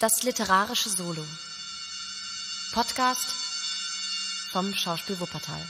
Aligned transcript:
Das 0.00 0.22
literarische 0.22 0.88
Solo. 0.88 1.22
Podcast 2.72 3.34
vom 4.50 4.72
Schauspiel 4.72 5.20
Wuppertal. 5.20 5.60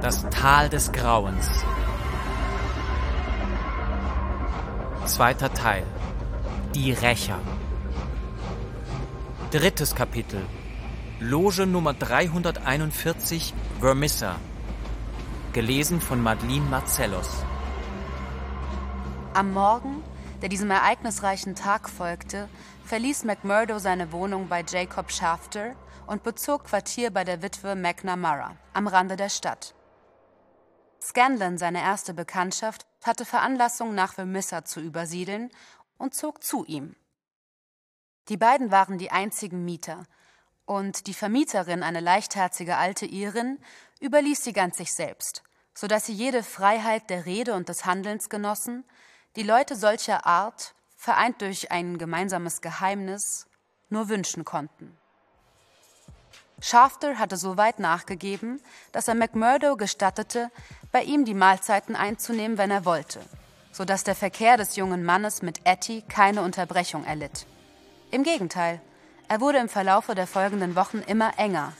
Das 0.00 0.24
Tal 0.30 0.68
des 0.68 0.92
Grauens. 0.92 1.48
Zweiter 5.06 5.52
Teil. 5.52 5.84
Die 6.76 6.92
Rächer. 6.92 7.40
Drittes 9.50 9.96
Kapitel. 9.96 10.46
Loge 11.18 11.66
Nummer 11.66 11.92
341 11.92 13.52
Vermissa. 13.80 14.36
Gelesen 15.52 16.00
von 16.00 16.22
Madeline 16.22 16.66
Marcellos. 16.66 17.42
Am 19.34 19.52
Morgen, 19.52 20.04
der 20.40 20.50
diesem 20.50 20.70
ereignisreichen 20.70 21.56
Tag 21.56 21.88
folgte, 21.90 22.48
verließ 22.84 23.24
McMurdo 23.24 23.80
seine 23.80 24.12
Wohnung 24.12 24.46
bei 24.46 24.62
Jacob 24.62 25.10
Shafter 25.10 25.74
und 26.06 26.22
bezog 26.22 26.66
Quartier 26.66 27.10
bei 27.10 27.24
der 27.24 27.42
Witwe 27.42 27.74
McNamara 27.74 28.56
am 28.72 28.86
Rande 28.86 29.16
der 29.16 29.30
Stadt. 29.30 29.74
Scanlon, 31.02 31.58
seine 31.58 31.80
erste 31.80 32.14
Bekanntschaft, 32.14 32.86
hatte 33.02 33.24
Veranlassung, 33.24 33.96
nach 33.96 34.14
Vermissa 34.14 34.64
zu 34.64 34.78
übersiedeln 34.78 35.50
und 35.98 36.14
zog 36.14 36.44
zu 36.44 36.64
ihm. 36.66 36.94
Die 38.30 38.36
beiden 38.36 38.70
waren 38.70 38.96
die 38.96 39.10
einzigen 39.10 39.64
Mieter, 39.64 40.04
und 40.64 41.08
die 41.08 41.14
Vermieterin, 41.14 41.82
eine 41.82 41.98
leichtherzige 41.98 42.76
alte 42.76 43.04
Irin, 43.04 43.58
überließ 44.00 44.44
sie 44.44 44.52
ganz 44.52 44.76
sich 44.76 44.94
selbst, 44.94 45.42
so 45.74 45.88
dass 45.88 46.06
sie 46.06 46.12
jede 46.12 46.44
Freiheit 46.44 47.10
der 47.10 47.26
Rede 47.26 47.54
und 47.54 47.68
des 47.68 47.86
Handelns 47.86 48.28
genossen, 48.28 48.84
die 49.34 49.42
Leute 49.42 49.74
solcher 49.74 50.26
Art, 50.26 50.76
vereint 50.96 51.42
durch 51.42 51.72
ein 51.72 51.98
gemeinsames 51.98 52.60
Geheimnis, 52.60 53.48
nur 53.88 54.08
wünschen 54.08 54.44
konnten. 54.44 54.96
Shafter 56.60 57.18
hatte 57.18 57.36
so 57.36 57.56
weit 57.56 57.80
nachgegeben, 57.80 58.60
dass 58.92 59.08
er 59.08 59.16
McMurdo 59.16 59.76
gestattete, 59.76 60.52
bei 60.92 61.02
ihm 61.02 61.24
die 61.24 61.34
Mahlzeiten 61.34 61.96
einzunehmen, 61.96 62.58
wenn 62.58 62.70
er 62.70 62.84
wollte, 62.84 63.20
so 63.72 63.84
dass 63.84 64.04
der 64.04 64.14
Verkehr 64.14 64.56
des 64.56 64.76
jungen 64.76 65.04
Mannes 65.04 65.42
mit 65.42 65.66
Etty 65.66 66.04
keine 66.08 66.42
Unterbrechung 66.42 67.04
erlitt. 67.04 67.46
Im 68.12 68.24
Gegenteil, 68.24 68.80
er 69.28 69.40
wurde 69.40 69.58
im 69.58 69.68
Verlaufe 69.68 70.16
der 70.16 70.26
folgenden 70.26 70.74
Wochen 70.74 70.98
immer 70.98 71.38
enger, 71.38 71.72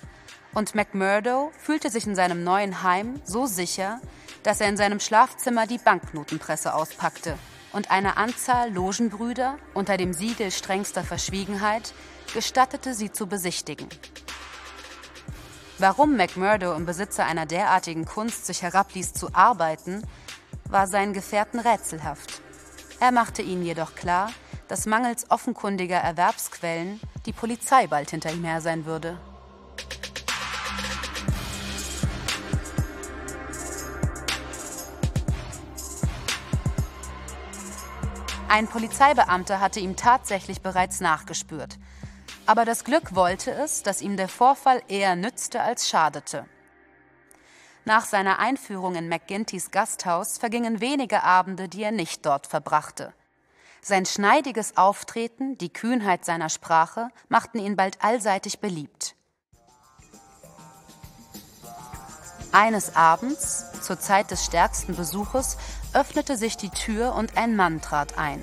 und 0.54 0.76
McMurdo 0.76 1.50
fühlte 1.58 1.90
sich 1.90 2.06
in 2.06 2.14
seinem 2.14 2.44
neuen 2.44 2.84
Heim 2.84 3.20
so 3.24 3.46
sicher, 3.46 4.00
dass 4.44 4.60
er 4.60 4.68
in 4.68 4.76
seinem 4.76 5.00
Schlafzimmer 5.00 5.66
die 5.66 5.78
Banknotenpresse 5.78 6.72
auspackte 6.72 7.36
und 7.72 7.90
eine 7.90 8.16
Anzahl 8.16 8.72
Logenbrüder 8.72 9.58
unter 9.74 9.96
dem 9.96 10.12
Siegel 10.12 10.52
strengster 10.52 11.02
Verschwiegenheit 11.02 11.94
gestattete, 12.32 12.94
sie 12.94 13.10
zu 13.10 13.26
besichtigen. 13.26 13.88
Warum 15.78 16.16
McMurdo 16.16 16.74
im 16.74 16.86
Besitzer 16.86 17.24
einer 17.24 17.46
derartigen 17.46 18.04
Kunst 18.04 18.46
sich 18.46 18.62
herabließ 18.62 19.14
zu 19.14 19.34
arbeiten, 19.34 20.04
war 20.68 20.86
seinen 20.86 21.12
Gefährten 21.12 21.58
rätselhaft. 21.58 22.40
Er 23.00 23.10
machte 23.10 23.42
ihnen 23.42 23.64
jedoch 23.64 23.96
klar, 23.96 24.30
dass 24.70 24.86
mangels 24.86 25.28
offenkundiger 25.30 25.96
Erwerbsquellen 25.96 27.00
die 27.26 27.32
Polizei 27.32 27.88
bald 27.88 28.10
hinter 28.10 28.32
ihm 28.32 28.44
her 28.44 28.60
sein 28.60 28.86
würde. 28.86 29.18
Ein 38.48 38.68
Polizeibeamter 38.68 39.60
hatte 39.60 39.80
ihm 39.80 39.96
tatsächlich 39.96 40.60
bereits 40.60 41.00
nachgespürt. 41.00 41.78
Aber 42.46 42.64
das 42.64 42.84
Glück 42.84 43.14
wollte 43.14 43.50
es, 43.50 43.82
dass 43.82 44.00
ihm 44.02 44.16
der 44.16 44.28
Vorfall 44.28 44.82
eher 44.86 45.16
nützte 45.16 45.62
als 45.62 45.88
schadete. 45.88 46.46
Nach 47.84 48.04
seiner 48.04 48.38
Einführung 48.38 48.94
in 48.94 49.08
McGintys 49.08 49.72
Gasthaus 49.72 50.38
vergingen 50.38 50.80
wenige 50.80 51.24
Abende, 51.24 51.68
die 51.68 51.82
er 51.82 51.92
nicht 51.92 52.24
dort 52.24 52.46
verbrachte. 52.46 53.14
Sein 53.82 54.06
schneidiges 54.06 54.76
Auftreten, 54.76 55.56
die 55.58 55.72
Kühnheit 55.72 56.24
seiner 56.24 56.48
Sprache 56.48 57.08
machten 57.28 57.58
ihn 57.58 57.76
bald 57.76 58.02
allseitig 58.02 58.60
beliebt. 58.60 59.14
Eines 62.52 62.96
Abends, 62.96 63.66
zur 63.80 63.98
Zeit 63.98 64.30
des 64.30 64.44
stärksten 64.44 64.96
Besuches, 64.96 65.56
öffnete 65.92 66.36
sich 66.36 66.56
die 66.56 66.70
Tür 66.70 67.14
und 67.14 67.36
ein 67.36 67.56
Mann 67.56 67.80
trat 67.80 68.18
ein 68.18 68.42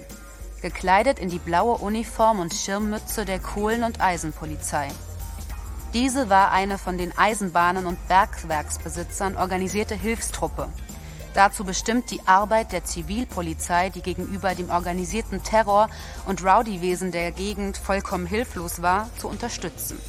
gekleidet 0.62 1.20
in 1.20 1.30
die 1.30 1.40
blaue 1.40 1.78
Uniform 1.78 2.40
und 2.40 2.54
Schirmmütze 2.54 3.26
der 3.26 3.40
Kohlen- 3.40 3.84
und 3.84 4.02
Eisenpolizei. 4.02 4.90
Diese 5.94 6.30
war 6.30 6.52
eine 6.52 6.78
von 6.78 6.98
den 6.98 7.18
Eisenbahnen 7.18 7.86
und 7.86 8.08
Bergwerksbesitzern 8.08 9.38
organisierte 9.38 9.96
Hilfstruppe, 9.96 10.70
dazu 11.38 11.64
bestimmt, 11.64 12.10
die 12.12 12.22
Arbeit 12.26 12.72
der 12.72 12.84
Zivilpolizei, 12.84 13.90
die 13.90 14.02
gegenüber 14.02 14.56
dem 14.56 14.70
organisierten 14.70 15.44
Terror 15.44 15.90
und 16.26 16.44
Rowdywesen 16.44 17.12
der 17.12 17.32
Gegend 17.32 17.78
vollkommen 17.78 18.26
hilflos 18.26 18.82
war, 18.82 19.10
zu 19.18 19.28
unterstützen. 19.28 20.00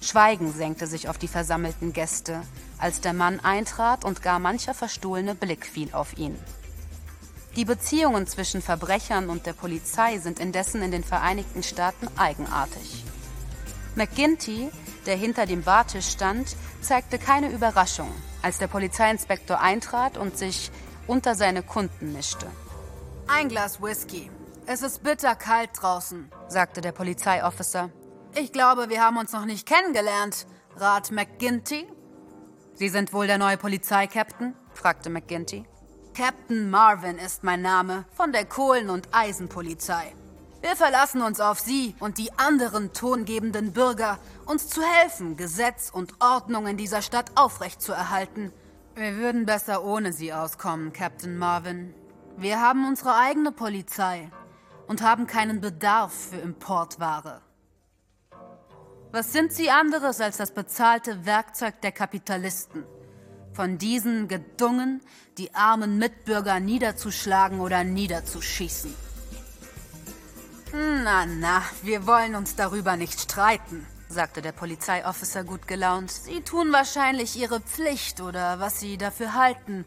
Schweigen 0.00 0.52
senkte 0.52 0.86
sich 0.86 1.08
auf 1.08 1.18
die 1.18 1.28
versammelten 1.28 1.92
Gäste, 1.92 2.42
als 2.78 3.00
der 3.00 3.14
Mann 3.14 3.40
eintrat 3.40 4.04
und 4.04 4.22
gar 4.22 4.38
mancher 4.38 4.74
verstohlene 4.74 5.34
Blick 5.34 5.66
fiel 5.66 5.92
auf 5.92 6.16
ihn. 6.18 6.38
Die 7.56 7.64
Beziehungen 7.64 8.26
zwischen 8.26 8.62
Verbrechern 8.62 9.30
und 9.30 9.46
der 9.46 9.52
Polizei 9.52 10.18
sind 10.18 10.40
indessen 10.40 10.82
in 10.82 10.90
den 10.90 11.04
Vereinigten 11.04 11.62
Staaten 11.62 12.08
eigenartig. 12.16 13.04
McGinty, 13.94 14.70
der 15.06 15.16
hinter 15.16 15.46
dem 15.46 15.62
Bartisch 15.62 16.08
stand, 16.08 16.56
zeigte 16.80 17.18
keine 17.18 17.50
Überraschung, 17.50 18.10
als 18.42 18.58
der 18.58 18.66
Polizeiinspektor 18.66 19.60
eintrat 19.60 20.16
und 20.16 20.36
sich 20.38 20.70
unter 21.06 21.34
seine 21.34 21.62
Kunden 21.62 22.12
mischte. 22.12 22.46
Ein 23.26 23.48
Glas 23.48 23.82
Whisky. 23.82 24.30
Es 24.66 24.82
ist 24.82 25.02
bitterkalt 25.02 25.70
draußen, 25.80 26.30
sagte 26.48 26.80
der 26.80 26.92
Polizeiofficer. 26.92 27.90
Ich 28.34 28.52
glaube, 28.52 28.88
wir 28.88 29.02
haben 29.02 29.18
uns 29.18 29.32
noch 29.32 29.44
nicht 29.44 29.66
kennengelernt, 29.66 30.46
Rat 30.76 31.10
McGinty. 31.10 31.86
Sie 32.74 32.88
sind 32.88 33.12
wohl 33.12 33.26
der 33.26 33.38
neue 33.38 33.56
Polizeikapitän? 33.56 34.54
fragte 34.72 35.10
McGinty. 35.10 35.66
Captain 36.14 36.70
Marvin 36.70 37.18
ist 37.18 37.44
mein 37.44 37.62
Name 37.62 38.04
von 38.16 38.32
der 38.32 38.44
Kohlen- 38.44 38.90
und 38.90 39.08
Eisenpolizei. 39.12 40.14
Wir 40.64 40.76
verlassen 40.76 41.20
uns 41.20 41.40
auf 41.40 41.60
Sie 41.60 41.94
und 42.00 42.16
die 42.16 42.32
anderen 42.38 42.94
tongebenden 42.94 43.74
Bürger, 43.74 44.18
uns 44.46 44.66
zu 44.70 44.80
helfen, 44.80 45.36
Gesetz 45.36 45.90
und 45.92 46.14
Ordnung 46.22 46.66
in 46.66 46.78
dieser 46.78 47.02
Stadt 47.02 47.32
aufrechtzuerhalten. 47.34 48.50
Wir 48.94 49.16
würden 49.18 49.44
besser 49.44 49.84
ohne 49.84 50.14
Sie 50.14 50.32
auskommen, 50.32 50.94
Captain 50.94 51.36
Marvin. 51.36 51.92
Wir 52.38 52.62
haben 52.62 52.88
unsere 52.88 53.14
eigene 53.14 53.52
Polizei 53.52 54.30
und 54.86 55.02
haben 55.02 55.26
keinen 55.26 55.60
Bedarf 55.60 56.30
für 56.30 56.38
Importware. 56.38 57.42
Was 59.12 59.34
sind 59.34 59.52
Sie 59.52 59.68
anderes 59.68 60.22
als 60.22 60.38
das 60.38 60.52
bezahlte 60.52 61.26
Werkzeug 61.26 61.82
der 61.82 61.92
Kapitalisten? 61.92 62.84
von 63.52 63.78
diesen 63.78 64.26
gedungen, 64.26 65.00
die 65.38 65.54
armen 65.54 65.96
Mitbürger 65.96 66.58
niederzuschlagen 66.58 67.60
oder 67.60 67.84
niederzuschießen. 67.84 68.92
Na, 70.76 71.24
na, 71.24 71.62
wir 71.82 72.04
wollen 72.04 72.34
uns 72.34 72.56
darüber 72.56 72.96
nicht 72.96 73.20
streiten, 73.20 73.86
sagte 74.08 74.42
der 74.42 74.50
Polizeiofficer 74.50 75.44
gut 75.44 75.68
gelaunt. 75.68 76.10
Sie 76.10 76.40
tun 76.40 76.72
wahrscheinlich 76.72 77.36
ihre 77.36 77.60
Pflicht 77.60 78.20
oder 78.20 78.58
was 78.58 78.80
sie 78.80 78.98
dafür 78.98 79.34
halten, 79.34 79.84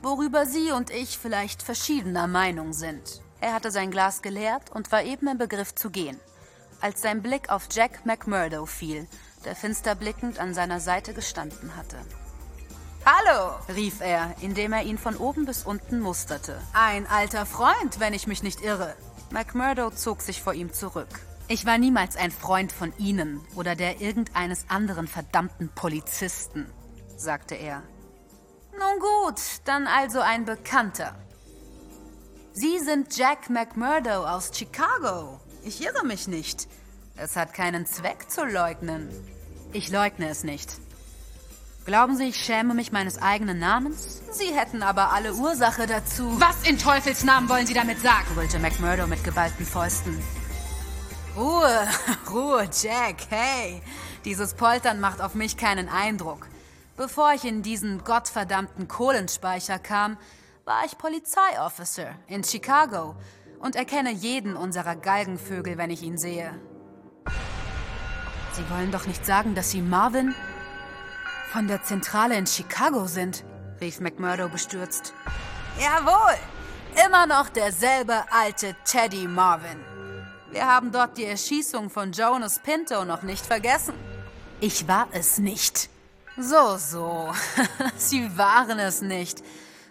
worüber 0.00 0.46
Sie 0.46 0.70
und 0.70 0.90
ich 0.90 1.18
vielleicht 1.18 1.64
verschiedener 1.64 2.28
Meinung 2.28 2.72
sind. 2.72 3.20
Er 3.40 3.52
hatte 3.52 3.72
sein 3.72 3.90
Glas 3.90 4.22
geleert 4.22 4.70
und 4.70 4.92
war 4.92 5.02
eben 5.02 5.26
im 5.26 5.38
Begriff 5.38 5.74
zu 5.74 5.90
gehen, 5.90 6.20
als 6.80 7.02
sein 7.02 7.20
Blick 7.20 7.50
auf 7.50 7.66
Jack 7.72 8.06
McMurdo 8.06 8.64
fiel, 8.64 9.08
der 9.44 9.56
finster 9.56 9.96
blickend 9.96 10.38
an 10.38 10.54
seiner 10.54 10.78
Seite 10.78 11.14
gestanden 11.14 11.74
hatte. 11.76 11.96
Hallo, 13.04 13.56
rief 13.74 14.00
er, 14.00 14.36
indem 14.40 14.72
er 14.72 14.84
ihn 14.84 14.98
von 14.98 15.16
oben 15.16 15.46
bis 15.46 15.64
unten 15.64 15.98
musterte. 15.98 16.60
Ein 16.74 17.08
alter 17.08 17.44
Freund, 17.44 17.98
wenn 17.98 18.14
ich 18.14 18.28
mich 18.28 18.44
nicht 18.44 18.60
irre. 18.60 18.94
McMurdo 19.30 19.90
zog 19.90 20.22
sich 20.22 20.42
vor 20.42 20.54
ihm 20.54 20.72
zurück. 20.72 21.08
Ich 21.48 21.64
war 21.64 21.78
niemals 21.78 22.16
ein 22.16 22.30
Freund 22.30 22.72
von 22.72 22.92
Ihnen 22.98 23.40
oder 23.54 23.74
der 23.74 24.00
irgendeines 24.00 24.66
anderen 24.68 25.06
verdammten 25.06 25.70
Polizisten, 25.74 26.66
sagte 27.16 27.54
er. 27.54 27.82
Nun 28.72 29.00
gut, 29.00 29.40
dann 29.64 29.86
also 29.86 30.20
ein 30.20 30.44
Bekannter. 30.44 31.14
Sie 32.52 32.78
sind 32.78 33.16
Jack 33.16 33.50
McMurdo 33.50 34.26
aus 34.26 34.50
Chicago. 34.52 35.40
Ich 35.62 35.82
irre 35.82 36.04
mich 36.04 36.28
nicht. 36.28 36.68
Es 37.16 37.36
hat 37.36 37.54
keinen 37.54 37.86
Zweck 37.86 38.30
zu 38.30 38.44
leugnen. 38.44 39.08
Ich 39.72 39.90
leugne 39.90 40.28
es 40.28 40.44
nicht. 40.44 40.76
Glauben 41.88 42.18
Sie, 42.18 42.24
ich 42.24 42.36
schäme 42.36 42.74
mich 42.74 42.92
meines 42.92 43.16
eigenen 43.16 43.58
Namens? 43.60 44.20
Sie 44.30 44.54
hätten 44.54 44.82
aber 44.82 45.10
alle 45.10 45.32
Ursache 45.32 45.86
dazu. 45.86 46.38
Was 46.38 46.68
in 46.68 46.78
Teufels 46.78 47.24
Namen 47.24 47.48
wollen 47.48 47.66
Sie 47.66 47.72
damit 47.72 47.98
sagen? 48.02 48.26
brüllte 48.34 48.58
McMurdo 48.58 49.06
mit 49.06 49.24
geballten 49.24 49.64
Fäusten. 49.64 50.22
Ruhe, 51.34 51.88
Ruhe, 52.30 52.68
Jack, 52.82 53.30
hey. 53.30 53.80
Dieses 54.26 54.52
Poltern 54.52 55.00
macht 55.00 55.22
auf 55.22 55.34
mich 55.34 55.56
keinen 55.56 55.88
Eindruck. 55.88 56.46
Bevor 56.98 57.32
ich 57.32 57.46
in 57.46 57.62
diesen 57.62 58.04
gottverdammten 58.04 58.86
Kohlenspeicher 58.86 59.78
kam, 59.78 60.18
war 60.66 60.84
ich 60.84 60.98
Polizeiofficer 60.98 62.16
in 62.26 62.44
Chicago 62.44 63.16
und 63.60 63.76
erkenne 63.76 64.12
jeden 64.12 64.56
unserer 64.56 64.94
Galgenvögel, 64.94 65.78
wenn 65.78 65.88
ich 65.88 66.02
ihn 66.02 66.18
sehe. 66.18 66.52
Sie 68.52 68.68
wollen 68.68 68.92
doch 68.92 69.06
nicht 69.06 69.24
sagen, 69.24 69.54
dass 69.54 69.70
Sie 69.70 69.80
Marvin 69.80 70.34
von 71.48 71.66
der 71.66 71.82
Zentrale 71.82 72.36
in 72.36 72.46
Chicago 72.46 73.06
sind, 73.06 73.44
rief 73.80 74.00
McMurdo 74.00 74.48
bestürzt. 74.48 75.14
Jawohl, 75.80 76.36
immer 77.06 77.26
noch 77.26 77.48
derselbe 77.48 78.24
alte 78.30 78.76
Teddy 78.84 79.26
Marvin. 79.26 79.78
Wir 80.50 80.66
haben 80.66 80.92
dort 80.92 81.16
die 81.16 81.24
Erschießung 81.24 81.90
von 81.90 82.12
Jonas 82.12 82.58
Pinto 82.58 83.04
noch 83.04 83.22
nicht 83.22 83.44
vergessen. 83.44 83.94
Ich 84.60 84.88
war 84.88 85.08
es 85.12 85.38
nicht. 85.38 85.88
So, 86.36 86.76
so. 86.76 87.32
Sie 87.96 88.36
waren 88.36 88.78
es 88.78 89.02
nicht. 89.02 89.42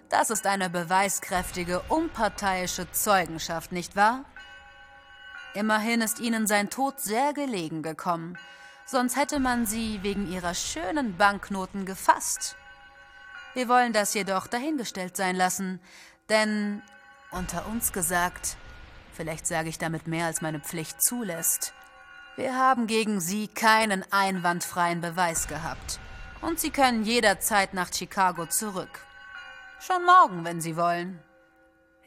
Das 0.09 0.29
ist 0.29 0.45
eine 0.45 0.69
beweiskräftige, 0.69 1.81
unparteiische 1.89 2.89
Zeugenschaft, 2.91 3.71
nicht 3.71 3.95
wahr? 3.95 4.25
Immerhin 5.53 6.01
ist 6.01 6.19
Ihnen 6.19 6.47
sein 6.47 6.69
Tod 6.69 6.99
sehr 6.99 7.33
gelegen 7.33 7.81
gekommen 7.81 8.37
sonst 8.87 9.15
hätte 9.15 9.39
man 9.39 9.65
sie 9.65 10.01
wegen 10.01 10.31
ihrer 10.31 10.55
schönen 10.55 11.15
Banknoten 11.17 11.85
gefasst. 11.85 12.55
Wir 13.53 13.67
wollen 13.67 13.93
das 13.93 14.13
jedoch 14.13 14.47
dahingestellt 14.47 15.15
sein 15.15 15.35
lassen, 15.35 15.79
denn 16.29 16.81
unter 17.31 17.67
uns 17.67 17.91
gesagt, 17.91 18.57
vielleicht 19.13 19.45
sage 19.45 19.69
ich 19.69 19.77
damit 19.77 20.07
mehr, 20.07 20.25
als 20.25 20.41
meine 20.41 20.59
Pflicht 20.59 21.01
zulässt, 21.01 21.73
wir 22.37 22.55
haben 22.55 22.85
gegen 22.85 23.19
sie 23.19 23.47
keinen 23.47 24.05
einwandfreien 24.11 25.01
Beweis 25.01 25.47
gehabt. 25.47 25.99
Und 26.41 26.59
sie 26.59 26.69
können 26.69 27.03
jederzeit 27.03 27.73
nach 27.73 27.91
Chicago 27.91 28.45
zurück. 28.45 29.05
Schon 29.79 30.05
morgen, 30.05 30.45
wenn 30.45 30.61
sie 30.61 30.77
wollen. 30.77 31.19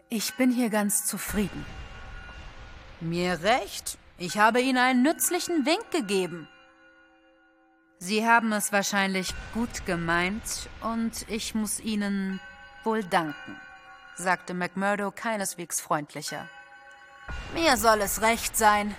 Ich 0.09 0.35
bin 0.37 0.53
hier 0.53 0.71
ganz 0.71 1.05
zufrieden. 1.05 1.67
Mir 3.01 3.43
recht. 3.43 3.99
Ich 4.19 4.39
habe 4.39 4.61
Ihnen 4.61 4.79
einen 4.79 5.03
nützlichen 5.03 5.67
Wink 5.67 5.91
gegeben. 5.91 6.47
Sie 8.03 8.27
haben 8.27 8.51
es 8.53 8.73
wahrscheinlich 8.73 9.35
gut 9.53 9.85
gemeint 9.85 10.71
und 10.81 11.29
ich 11.29 11.55
muss 11.55 11.81
Ihnen 11.81 12.41
wohl 12.83 13.05
danken, 13.05 13.61
sagte 14.17 14.55
McMurdo 14.55 15.11
keineswegs 15.11 15.83
freundlicher. 15.83 16.49
Mir 17.53 17.77
soll 17.77 18.01
es 18.01 18.23
recht 18.23 18.57
sein, 18.57 18.95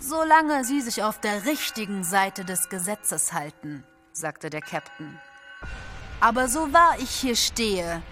solange 0.00 0.64
Sie 0.64 0.80
sich 0.80 1.04
auf 1.04 1.20
der 1.20 1.46
richtigen 1.46 2.02
Seite 2.02 2.44
des 2.44 2.68
Gesetzes 2.68 3.32
halten, 3.32 3.84
sagte 4.12 4.50
der 4.50 4.62
Captain. 4.62 5.16
Aber 6.18 6.48
so 6.48 6.72
wahr 6.72 6.96
ich 6.98 7.10
hier 7.10 7.36
stehe, 7.36 8.02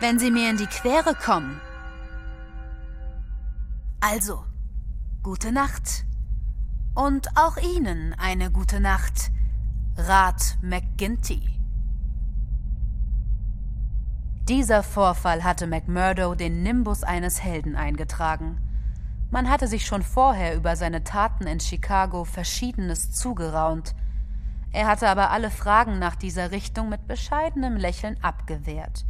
wenn 0.00 0.18
Sie 0.18 0.32
mir 0.32 0.50
in 0.50 0.56
die 0.56 0.66
Quere 0.66 1.14
kommen. 1.14 1.60
Also, 4.00 4.44
gute 5.22 5.52
Nacht. 5.52 6.04
Und 6.96 7.28
auch 7.36 7.58
Ihnen 7.58 8.14
eine 8.18 8.50
gute 8.50 8.80
Nacht, 8.80 9.30
Rat 9.98 10.56
McGinty. 10.62 11.42
Dieser 14.48 14.82
Vorfall 14.82 15.44
hatte 15.44 15.66
McMurdo 15.66 16.34
den 16.34 16.62
Nimbus 16.62 17.02
eines 17.02 17.44
Helden 17.44 17.76
eingetragen. 17.76 18.62
Man 19.30 19.50
hatte 19.50 19.68
sich 19.68 19.84
schon 19.84 20.02
vorher 20.02 20.56
über 20.56 20.74
seine 20.74 21.04
Taten 21.04 21.46
in 21.46 21.60
Chicago 21.60 22.24
Verschiedenes 22.24 23.12
zugeraunt. 23.12 23.94
Er 24.72 24.86
hatte 24.86 25.10
aber 25.10 25.30
alle 25.32 25.50
Fragen 25.50 25.98
nach 25.98 26.16
dieser 26.16 26.50
Richtung 26.50 26.88
mit 26.88 27.06
bescheidenem 27.06 27.76
Lächeln 27.76 28.16
abgewehrt, 28.22 29.04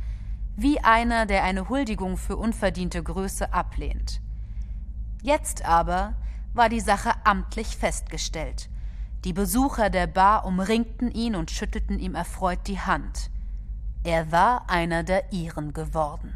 wie 0.57 0.81
einer, 0.81 1.25
der 1.25 1.45
eine 1.45 1.69
Huldigung 1.69 2.17
für 2.17 2.37
unverdiente 2.37 3.01
Größe 3.01 3.53
ablehnt. 3.53 4.21
Jetzt 5.23 5.65
aber 5.65 6.15
war 6.57 6.69
die 6.69 6.81
Sache 6.81 7.13
amtlich 7.25 7.77
festgestellt. 7.77 8.69
Die 9.25 9.33
Besucher 9.33 9.91
der 9.91 10.07
Bar 10.07 10.45
umringten 10.45 11.11
ihn 11.11 11.35
und 11.35 11.51
schüttelten 11.51 11.99
ihm 11.99 12.15
erfreut 12.15 12.61
die 12.67 12.81
Hand. 12.81 13.31
Er 14.05 14.31
war 14.31 14.71
einer 14.71 15.03
der 15.03 15.33
ihren 15.33 15.73
geworden. 15.73 16.33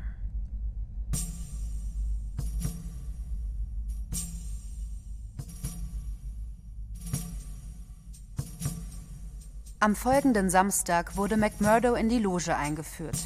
Am 9.83 9.97
folgenden 9.97 10.51
Samstag 10.51 11.17
wurde 11.17 11.39
McMurdo 11.39 11.95
in 11.95 12.11
die 12.11 12.19
Loge 12.19 12.55
eingeführt. 12.55 13.17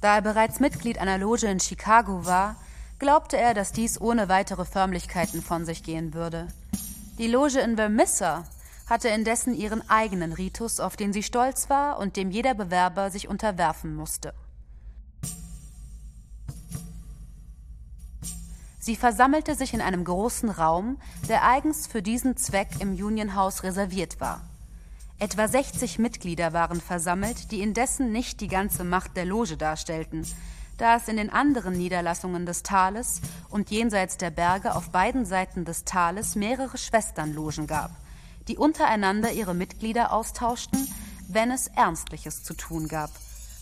Da 0.00 0.16
er 0.16 0.22
bereits 0.22 0.60
Mitglied 0.60 0.98
einer 0.98 1.18
Loge 1.18 1.48
in 1.48 1.58
Chicago 1.58 2.24
war, 2.26 2.54
glaubte 3.00 3.36
er, 3.36 3.54
dass 3.54 3.72
dies 3.72 4.00
ohne 4.00 4.28
weitere 4.28 4.64
Förmlichkeiten 4.64 5.42
von 5.42 5.64
sich 5.64 5.82
gehen 5.82 6.14
würde. 6.14 6.46
Die 7.18 7.26
Loge 7.26 7.58
in 7.58 7.76
Vermissa 7.76 8.44
hatte 8.88 9.08
indessen 9.08 9.54
ihren 9.54 9.88
eigenen 9.90 10.32
Ritus, 10.32 10.78
auf 10.78 10.96
den 10.96 11.12
sie 11.12 11.22
stolz 11.22 11.68
war 11.68 11.98
und 11.98 12.16
dem 12.16 12.30
jeder 12.30 12.54
Bewerber 12.54 13.10
sich 13.10 13.28
unterwerfen 13.28 13.96
musste. 13.96 14.32
Sie 18.78 18.96
versammelte 18.96 19.54
sich 19.54 19.74
in 19.74 19.80
einem 19.80 20.04
großen 20.04 20.48
Raum, 20.48 20.98
der 21.28 21.46
eigens 21.46 21.86
für 21.86 22.02
diesen 22.02 22.36
Zweck 22.36 22.68
im 22.80 22.92
Union 22.92 23.34
House 23.34 23.62
reserviert 23.62 24.20
war. 24.20 24.42
Etwa 25.18 25.46
60 25.46 25.98
Mitglieder 25.98 26.52
waren 26.54 26.80
versammelt, 26.80 27.52
die 27.52 27.60
indessen 27.60 28.10
nicht 28.10 28.40
die 28.40 28.48
ganze 28.48 28.84
Macht 28.84 29.16
der 29.16 29.26
Loge 29.26 29.58
darstellten, 29.58 30.26
da 30.80 30.96
es 30.96 31.08
in 31.08 31.18
den 31.18 31.30
anderen 31.30 31.74
Niederlassungen 31.74 32.46
des 32.46 32.62
Tales 32.62 33.20
und 33.50 33.70
jenseits 33.70 34.16
der 34.16 34.30
Berge 34.30 34.74
auf 34.74 34.90
beiden 34.90 35.26
Seiten 35.26 35.64
des 35.64 35.84
Tales 35.84 36.36
mehrere 36.36 36.78
Schwesternlogen 36.78 37.66
gab, 37.66 37.90
die 38.48 38.56
untereinander 38.56 39.30
ihre 39.32 39.54
Mitglieder 39.54 40.12
austauschten, 40.12 40.88
wenn 41.28 41.50
es 41.50 41.66
Ernstliches 41.66 42.42
zu 42.42 42.54
tun 42.54 42.88
gab, 42.88 43.10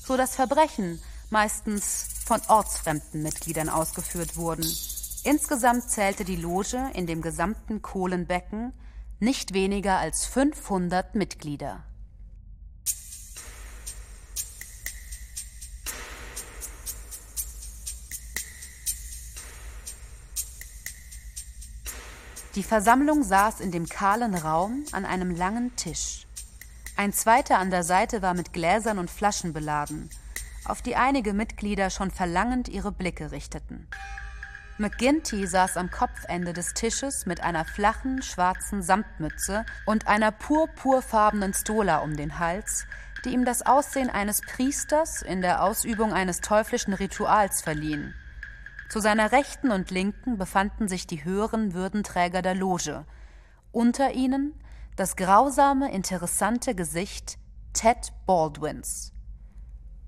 so 0.05 0.17
dass 0.17 0.37
Verbrechen 0.37 1.01
meistens 1.31 2.07
von 2.25 2.41
ortsfremden 2.47 3.23
Mitgliedern 3.23 3.69
ausgeführt 3.69 4.37
wurden. 4.37 4.65
Insgesamt 5.25 5.91
zählte 5.91 6.25
die 6.25 6.37
Loge 6.37 6.91
in 6.95 7.07
dem 7.07 7.21
gesamten 7.21 7.83
Kohlenbecken 7.83 8.73
nicht 9.19 9.53
weniger 9.53 9.99
als 9.99 10.25
500 10.25 11.17
Mitglieder. 11.17 11.83
Die 22.59 22.65
Versammlung 22.65 23.23
saß 23.23 23.61
in 23.61 23.71
dem 23.71 23.89
kahlen 23.89 24.35
Raum 24.35 24.85
an 24.91 25.05
einem 25.05 25.31
langen 25.31 25.77
Tisch. 25.77 26.27
Ein 26.97 27.13
zweiter 27.13 27.57
an 27.57 27.71
der 27.71 27.85
Seite 27.85 28.21
war 28.21 28.35
mit 28.35 28.53
Gläsern 28.53 28.99
und 28.99 29.13
Flaschen 29.13 29.53
beladen, 29.53 30.11
auf 30.65 30.83
die 30.83 30.97
einige 30.97 31.35
Mitglieder 31.35 31.89
schon 31.91 32.11
verlangend 32.11 32.69
ihre 32.69 32.91
Blicke 32.91 33.31
richteten. 33.31 33.87
McGinty 34.77 35.47
saß 35.47 35.77
am 35.77 35.93
Kopfende 35.93 36.53
des 36.53 36.75
Tisches 36.75 37.27
mit 37.27 37.45
einer 37.45 37.65
flachen, 37.65 38.23
schwarzen 38.23 38.83
Samtmütze 38.83 39.65
und 39.87 40.09
einer 40.09 40.33
purpurfarbenen 40.33 41.55
Stola 41.55 41.99
um 41.99 42.17
den 42.17 42.41
Hals, 42.41 42.87
die 43.25 43.35
ihm 43.35 43.45
das 43.45 43.65
Aussehen 43.65 44.11
eines 44.11 44.41
Priesters 44.41 45.23
in 45.23 45.43
der 45.43 45.63
Ausübung 45.63 46.13
eines 46.13 46.41
teuflischen 46.41 46.93
Rituals 46.93 47.61
verliehen. 47.61 48.17
Zu 48.89 49.01
seiner 49.01 49.33
Rechten 49.33 49.71
und 49.71 49.91
Linken 49.91 50.39
befanden 50.39 50.89
sich 50.89 51.07
die 51.07 51.23
höheren 51.23 51.75
Würdenträger 51.75 52.41
der 52.41 52.55
Loge. 52.55 53.05
Unter 53.71 54.13
ihnen 54.15 54.55
das 54.97 55.15
grausame, 55.15 55.93
interessante 55.93 56.75
Gesicht 56.75 57.39
Ted 57.75 58.13
Baldwins. 58.27 59.13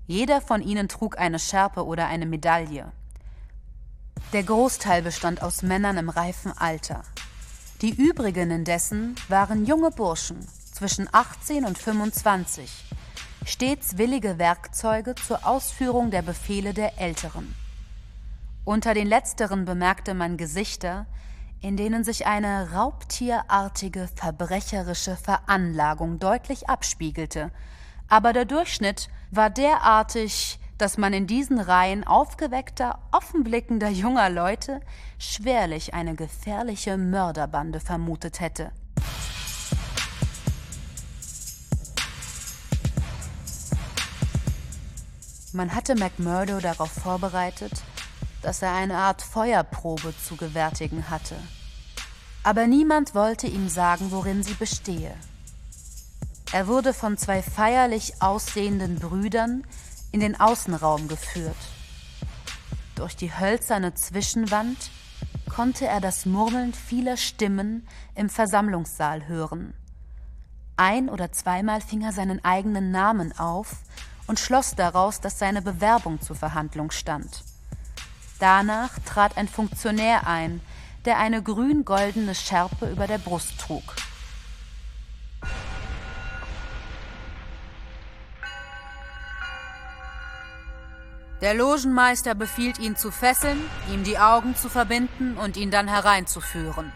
Jeder 0.07 0.41
von 0.41 0.61
ihnen 0.61 0.89
trug 0.89 1.17
eine 1.17 1.37
Schärpe 1.37 1.85
oder 1.85 2.07
eine 2.07 2.25
Medaille. 2.25 2.91
Der 4.33 4.43
Großteil 4.43 5.03
bestand 5.03 5.43
aus 5.43 5.61
Männern 5.61 5.97
im 5.97 6.09
reifen 6.09 6.51
Alter. 6.57 7.03
Die 7.81 7.93
übrigen 7.93 8.49
indessen 8.49 9.15
waren 9.29 9.65
junge 9.65 9.91
Burschen 9.91 10.39
zwischen 10.73 11.07
18 11.11 11.65
und 11.65 11.77
25, 11.77 12.69
stets 13.45 13.97
willige 13.97 14.39
Werkzeuge 14.39 15.15
zur 15.15 15.45
Ausführung 15.45 16.11
der 16.11 16.23
Befehle 16.23 16.73
der 16.73 16.99
Älteren. 16.99 17.55
Unter 18.63 18.93
den 18.93 19.07
letzteren 19.07 19.65
bemerkte 19.65 20.13
man 20.13 20.37
Gesichter, 20.37 21.07
in 21.61 21.77
denen 21.77 22.03
sich 22.03 22.27
eine 22.27 22.73
raubtierartige 22.73 24.07
verbrecherische 24.15 25.15
Veranlagung 25.15 26.19
deutlich 26.19 26.69
abspiegelte, 26.69 27.51
aber 28.07 28.33
der 28.33 28.45
Durchschnitt 28.45 29.09
war 29.31 29.49
derartig, 29.49 30.59
dass 30.77 30.97
man 30.97 31.13
in 31.13 31.25
diesen 31.27 31.59
Reihen 31.59 32.05
aufgeweckter, 32.05 32.99
offenblickender 33.11 33.89
junger 33.89 34.29
Leute 34.29 34.79
schwerlich 35.17 35.93
eine 35.93 36.15
gefährliche 36.15 36.97
Mörderbande 36.97 37.79
vermutet 37.79 38.39
hätte. 38.39 38.71
Man 45.53 45.75
hatte 45.75 45.95
McMurdo 45.95 46.59
darauf 46.59 46.91
vorbereitet, 46.91 47.83
dass 48.41 48.61
er 48.61 48.73
eine 48.73 48.97
Art 48.97 49.21
Feuerprobe 49.21 50.13
zu 50.17 50.35
gewärtigen 50.35 51.09
hatte. 51.09 51.35
Aber 52.43 52.67
niemand 52.67 53.13
wollte 53.13 53.47
ihm 53.47 53.69
sagen, 53.69 54.11
worin 54.11 54.43
sie 54.43 54.55
bestehe. 54.55 55.13
Er 56.51 56.67
wurde 56.67 56.93
von 56.93 57.17
zwei 57.17 57.41
feierlich 57.41 58.21
aussehenden 58.21 58.95
Brüdern 58.99 59.63
in 60.11 60.19
den 60.19 60.39
Außenraum 60.39 61.07
geführt. 61.07 61.55
Durch 62.95 63.15
die 63.15 63.31
hölzerne 63.31 63.93
Zwischenwand 63.93 64.77
konnte 65.49 65.87
er 65.87 66.01
das 66.01 66.25
Murmeln 66.25 66.73
vieler 66.73 67.17
Stimmen 67.17 67.87
im 68.15 68.29
Versammlungssaal 68.29 69.27
hören. 69.27 69.73
Ein 70.77 71.09
oder 71.09 71.31
zweimal 71.31 71.79
fing 71.79 72.01
er 72.01 72.11
seinen 72.11 72.43
eigenen 72.43 72.91
Namen 72.91 73.37
auf 73.37 73.77
und 74.27 74.39
schloss 74.39 74.75
daraus, 74.75 75.21
dass 75.21 75.39
seine 75.39 75.61
Bewerbung 75.61 76.21
zur 76.21 76.35
Verhandlung 76.35 76.91
stand. 76.91 77.43
Danach 78.41 78.89
trat 79.05 79.37
ein 79.37 79.47
Funktionär 79.47 80.25
ein, 80.25 80.61
der 81.05 81.19
eine 81.19 81.43
grün-goldene 81.43 82.33
Schärpe 82.33 82.89
über 82.89 83.05
der 83.05 83.19
Brust 83.19 83.59
trug. 83.59 83.83
Der 91.41 91.53
Logenmeister 91.53 92.33
befiehlt 92.33 92.79
ihn 92.79 92.95
zu 92.95 93.11
fesseln, 93.11 93.59
ihm 93.93 94.03
die 94.03 94.17
Augen 94.17 94.55
zu 94.55 94.69
verbinden 94.69 95.37
und 95.37 95.55
ihn 95.55 95.69
dann 95.69 95.87
hereinzuführen. 95.87 96.91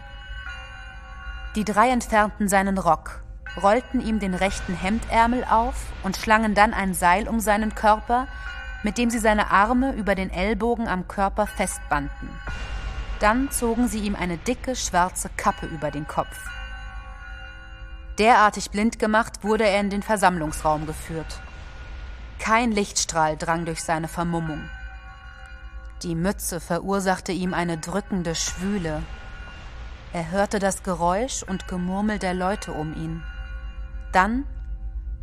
Die 1.54 1.64
drei 1.64 1.90
entfernten 1.90 2.48
seinen 2.48 2.76
Rock, 2.76 3.20
rollten 3.62 4.00
ihm 4.00 4.18
den 4.18 4.34
rechten 4.34 4.74
Hemdärmel 4.74 5.44
auf 5.44 5.76
und 6.02 6.16
schlangen 6.16 6.56
dann 6.56 6.74
ein 6.74 6.92
Seil 6.92 7.28
um 7.28 7.38
seinen 7.38 7.76
Körper, 7.76 8.26
mit 8.86 8.98
dem 8.98 9.10
sie 9.10 9.18
seine 9.18 9.50
Arme 9.50 9.94
über 9.94 10.14
den 10.14 10.30
Ellbogen 10.30 10.86
am 10.86 11.08
Körper 11.08 11.48
festbanden. 11.48 12.30
Dann 13.18 13.50
zogen 13.50 13.88
sie 13.88 13.98
ihm 13.98 14.14
eine 14.14 14.38
dicke 14.38 14.76
schwarze 14.76 15.28
Kappe 15.36 15.66
über 15.66 15.90
den 15.90 16.06
Kopf. 16.06 16.38
Derartig 18.16 18.70
blind 18.70 19.00
gemacht 19.00 19.42
wurde 19.42 19.66
er 19.66 19.80
in 19.80 19.90
den 19.90 20.04
Versammlungsraum 20.04 20.86
geführt. 20.86 21.40
Kein 22.38 22.70
Lichtstrahl 22.70 23.36
drang 23.36 23.64
durch 23.64 23.82
seine 23.82 24.06
Vermummung. 24.06 24.62
Die 26.04 26.14
Mütze 26.14 26.60
verursachte 26.60 27.32
ihm 27.32 27.54
eine 27.54 27.78
drückende 27.78 28.36
Schwüle. 28.36 29.02
Er 30.12 30.30
hörte 30.30 30.60
das 30.60 30.84
Geräusch 30.84 31.42
und 31.42 31.66
Gemurmel 31.66 32.20
der 32.20 32.34
Leute 32.34 32.70
um 32.70 32.94
ihn. 32.94 33.24
Dann 34.12 34.44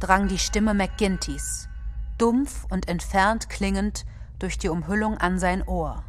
drang 0.02 0.28
die 0.28 0.38
Stimme 0.38 0.74
McGintys, 0.74 1.70
dumpf 2.24 2.66
und 2.70 2.88
entfernt 2.88 3.50
klingend, 3.50 4.06
durch 4.40 4.58
die 4.58 4.70
Umhüllung 4.70 5.18
an 5.18 5.40
sein 5.40 5.62
Ohr. 5.62 6.06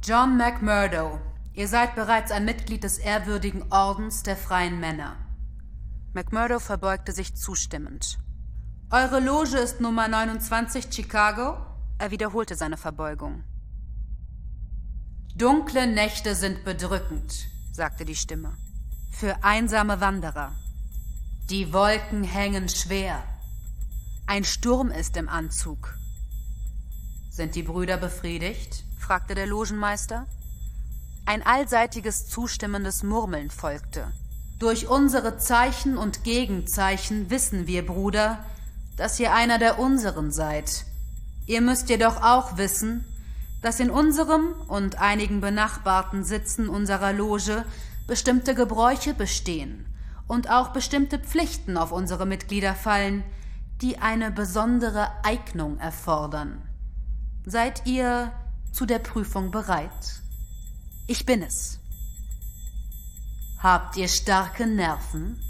John 0.00 0.36
McMurdo, 0.36 1.20
ihr 1.54 1.66
seid 1.66 1.96
bereits 1.96 2.30
ein 2.30 2.44
Mitglied 2.44 2.84
des 2.84 2.98
ehrwürdigen 2.98 3.64
Ordens 3.72 4.22
der 4.22 4.36
freien 4.36 4.78
Männer. 4.78 5.16
McMurdo 6.14 6.60
verbeugte 6.60 7.10
sich 7.10 7.34
zustimmend. 7.34 8.20
Eure 8.90 9.18
Loge 9.18 9.58
ist 9.58 9.80
Nummer 9.80 10.06
29 10.06 10.86
Chicago? 10.94 11.56
Er 11.98 12.12
wiederholte 12.12 12.54
seine 12.54 12.76
Verbeugung. 12.76 13.42
Dunkle 15.34 15.88
Nächte 15.88 16.36
sind 16.36 16.64
bedrückend, 16.64 17.48
sagte 17.72 18.04
die 18.04 18.14
Stimme. 18.14 18.56
Für 19.10 19.42
einsame 19.42 20.00
Wanderer. 20.00 20.52
Die 21.50 21.72
Wolken 21.72 22.22
hängen 22.22 22.68
schwer. 22.68 23.24
Ein 24.28 24.42
Sturm 24.42 24.90
ist 24.90 25.16
im 25.16 25.28
Anzug. 25.28 25.96
Sind 27.30 27.54
die 27.54 27.62
Brüder 27.62 27.96
befriedigt? 27.96 28.82
fragte 28.98 29.36
der 29.36 29.46
Logenmeister. 29.46 30.26
Ein 31.26 31.46
allseitiges 31.46 32.26
zustimmendes 32.26 33.04
Murmeln 33.04 33.50
folgte. 33.50 34.12
Durch 34.58 34.88
unsere 34.88 35.38
Zeichen 35.38 35.96
und 35.96 36.24
Gegenzeichen 36.24 37.30
wissen 37.30 37.68
wir, 37.68 37.86
Bruder, 37.86 38.44
dass 38.96 39.20
ihr 39.20 39.32
einer 39.32 39.60
der 39.60 39.78
unseren 39.78 40.32
seid. 40.32 40.86
Ihr 41.46 41.60
müsst 41.60 41.88
jedoch 41.88 42.20
auch 42.20 42.56
wissen, 42.56 43.04
dass 43.62 43.78
in 43.78 43.90
unserem 43.90 44.54
und 44.66 44.98
einigen 44.98 45.40
benachbarten 45.40 46.24
Sitzen 46.24 46.68
unserer 46.68 47.12
Loge 47.12 47.64
bestimmte 48.08 48.56
Gebräuche 48.56 49.14
bestehen 49.14 49.86
und 50.26 50.50
auch 50.50 50.70
bestimmte 50.70 51.20
Pflichten 51.20 51.76
auf 51.76 51.92
unsere 51.92 52.26
Mitglieder 52.26 52.74
fallen, 52.74 53.22
die 53.82 53.98
eine 53.98 54.30
besondere 54.30 55.10
Eignung 55.22 55.78
erfordern. 55.78 56.62
Seid 57.44 57.86
ihr 57.86 58.32
zu 58.72 58.86
der 58.86 58.98
Prüfung 58.98 59.50
bereit? 59.50 60.22
Ich 61.06 61.26
bin 61.26 61.42
es. 61.42 61.78
Habt 63.58 63.96
ihr 63.96 64.08
starke 64.08 64.66
Nerven? 64.66 65.40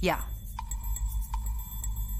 Ja. 0.00 0.18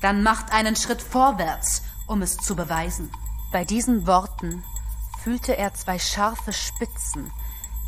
Dann 0.00 0.22
macht 0.22 0.52
einen 0.52 0.76
Schritt 0.76 1.02
vorwärts, 1.02 1.82
um 2.06 2.22
es 2.22 2.36
zu 2.36 2.54
beweisen. 2.54 3.10
Bei 3.52 3.64
diesen 3.64 4.06
Worten 4.06 4.62
fühlte 5.22 5.56
er 5.56 5.74
zwei 5.74 5.98
scharfe 5.98 6.52
Spitzen, 6.52 7.30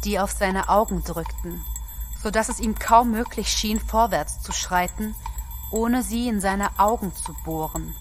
die 0.05 0.19
auf 0.19 0.33
seine 0.33 0.69
Augen 0.69 1.03
drückten, 1.05 1.65
so 2.23 2.31
dass 2.31 2.49
es 2.49 2.61
ihm 2.61 2.79
kaum 2.79 3.11
möglich 3.11 3.49
schien, 3.49 3.79
vorwärts 3.79 4.41
zu 4.43 4.53
schreiten, 4.53 5.15
ohne 5.71 6.03
sie 6.03 6.29
in 6.29 6.41
seine 6.41 6.79
Augen 6.79 7.15
zu 7.15 7.35
bohren. 7.45 7.95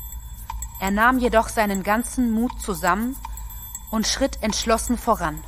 Er 0.80 0.92
nahm 0.92 1.20
jedoch 1.20 1.50
seinen 1.50 1.84
ganzen 1.84 2.32
Mut 2.32 2.60
zusammen 2.62 3.16
und 3.92 4.08
schritt 4.08 4.42
entschlossen 4.42 4.98
voran. 4.98 5.44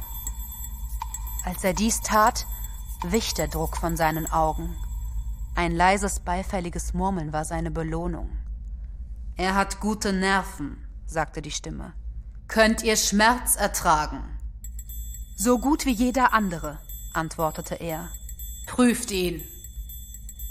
Als 1.46 1.63
er 1.63 1.74
dies 1.74 2.01
tat, 2.01 2.46
wich 3.04 3.34
der 3.34 3.48
Druck 3.48 3.78
von 3.78 3.96
seinen 3.96 4.30
Augen. 4.32 4.75
Ein 5.56 5.75
leises, 5.75 6.20
beifälliges 6.20 6.94
Murmeln 6.94 7.34
war 7.34 7.46
seine 7.46 7.72
Belohnung. 7.72 8.30
Er 9.38 9.56
hat 9.56 9.80
gute 9.80 10.13
Nerven, 10.13 10.86
sagte 11.06 11.42
die 11.42 11.51
Stimme. 11.51 11.94
Könnt 12.48 12.84
ihr 12.84 12.96
Schmerz 12.96 13.56
ertragen? 13.56 14.22
So 15.36 15.58
gut 15.58 15.86
wie 15.86 15.92
jeder 15.92 16.34
andere, 16.34 16.80
antwortete 17.13 17.75
er. 17.75 18.10
Prüft 18.68 19.12
ihn. 19.12 19.44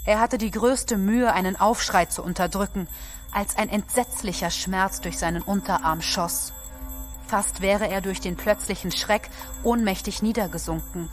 Er 0.03 0.19
hatte 0.19 0.37
die 0.37 0.51
größte 0.51 0.97
Mühe, 0.97 1.31
einen 1.31 1.59
Aufschrei 1.59 2.05
zu 2.05 2.23
unterdrücken, 2.23 2.87
als 3.31 3.57
ein 3.57 3.69
entsetzlicher 3.69 4.49
Schmerz 4.49 5.01
durch 5.01 5.17
seinen 5.17 5.41
Unterarm 5.41 6.01
schoss. 6.01 6.53
Fast 7.27 7.61
wäre 7.61 7.87
er 7.87 8.01
durch 8.01 8.19
den 8.19 8.35
plötzlichen 8.35 8.91
Schreck 8.91 9.29
ohnmächtig 9.63 10.21
niedergesunken. 10.21 11.09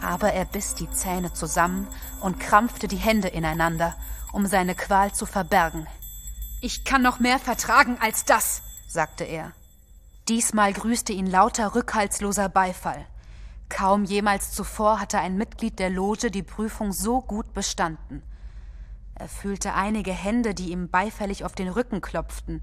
Aber 0.00 0.32
er 0.32 0.44
biss 0.44 0.74
die 0.74 0.90
Zähne 0.90 1.32
zusammen 1.32 1.86
und 2.20 2.40
krampfte 2.40 2.88
die 2.88 2.96
Hände 2.96 3.28
ineinander, 3.28 3.94
um 4.32 4.46
seine 4.46 4.74
Qual 4.74 5.12
zu 5.12 5.26
verbergen. 5.26 5.86
Ich 6.60 6.84
kann 6.84 7.02
noch 7.02 7.20
mehr 7.20 7.38
vertragen 7.38 7.98
als 8.00 8.24
das, 8.24 8.62
sagte 8.86 9.24
er. 9.24 9.52
Diesmal 10.28 10.72
grüßte 10.72 11.12
ihn 11.12 11.26
lauter 11.26 11.74
rückhaltsloser 11.74 12.48
Beifall. 12.48 13.04
Kaum 13.68 14.04
jemals 14.04 14.52
zuvor 14.52 15.00
hatte 15.00 15.18
ein 15.18 15.36
Mitglied 15.36 15.78
der 15.78 15.90
Loge 15.90 16.30
die 16.30 16.42
Prüfung 16.42 16.92
so 16.92 17.20
gut 17.20 17.52
bestanden. 17.52 18.22
Er 19.14 19.28
fühlte 19.28 19.74
einige 19.74 20.12
Hände, 20.12 20.54
die 20.54 20.70
ihm 20.70 20.88
beifällig 20.88 21.44
auf 21.44 21.54
den 21.54 21.68
Rücken 21.68 22.00
klopften. 22.00 22.62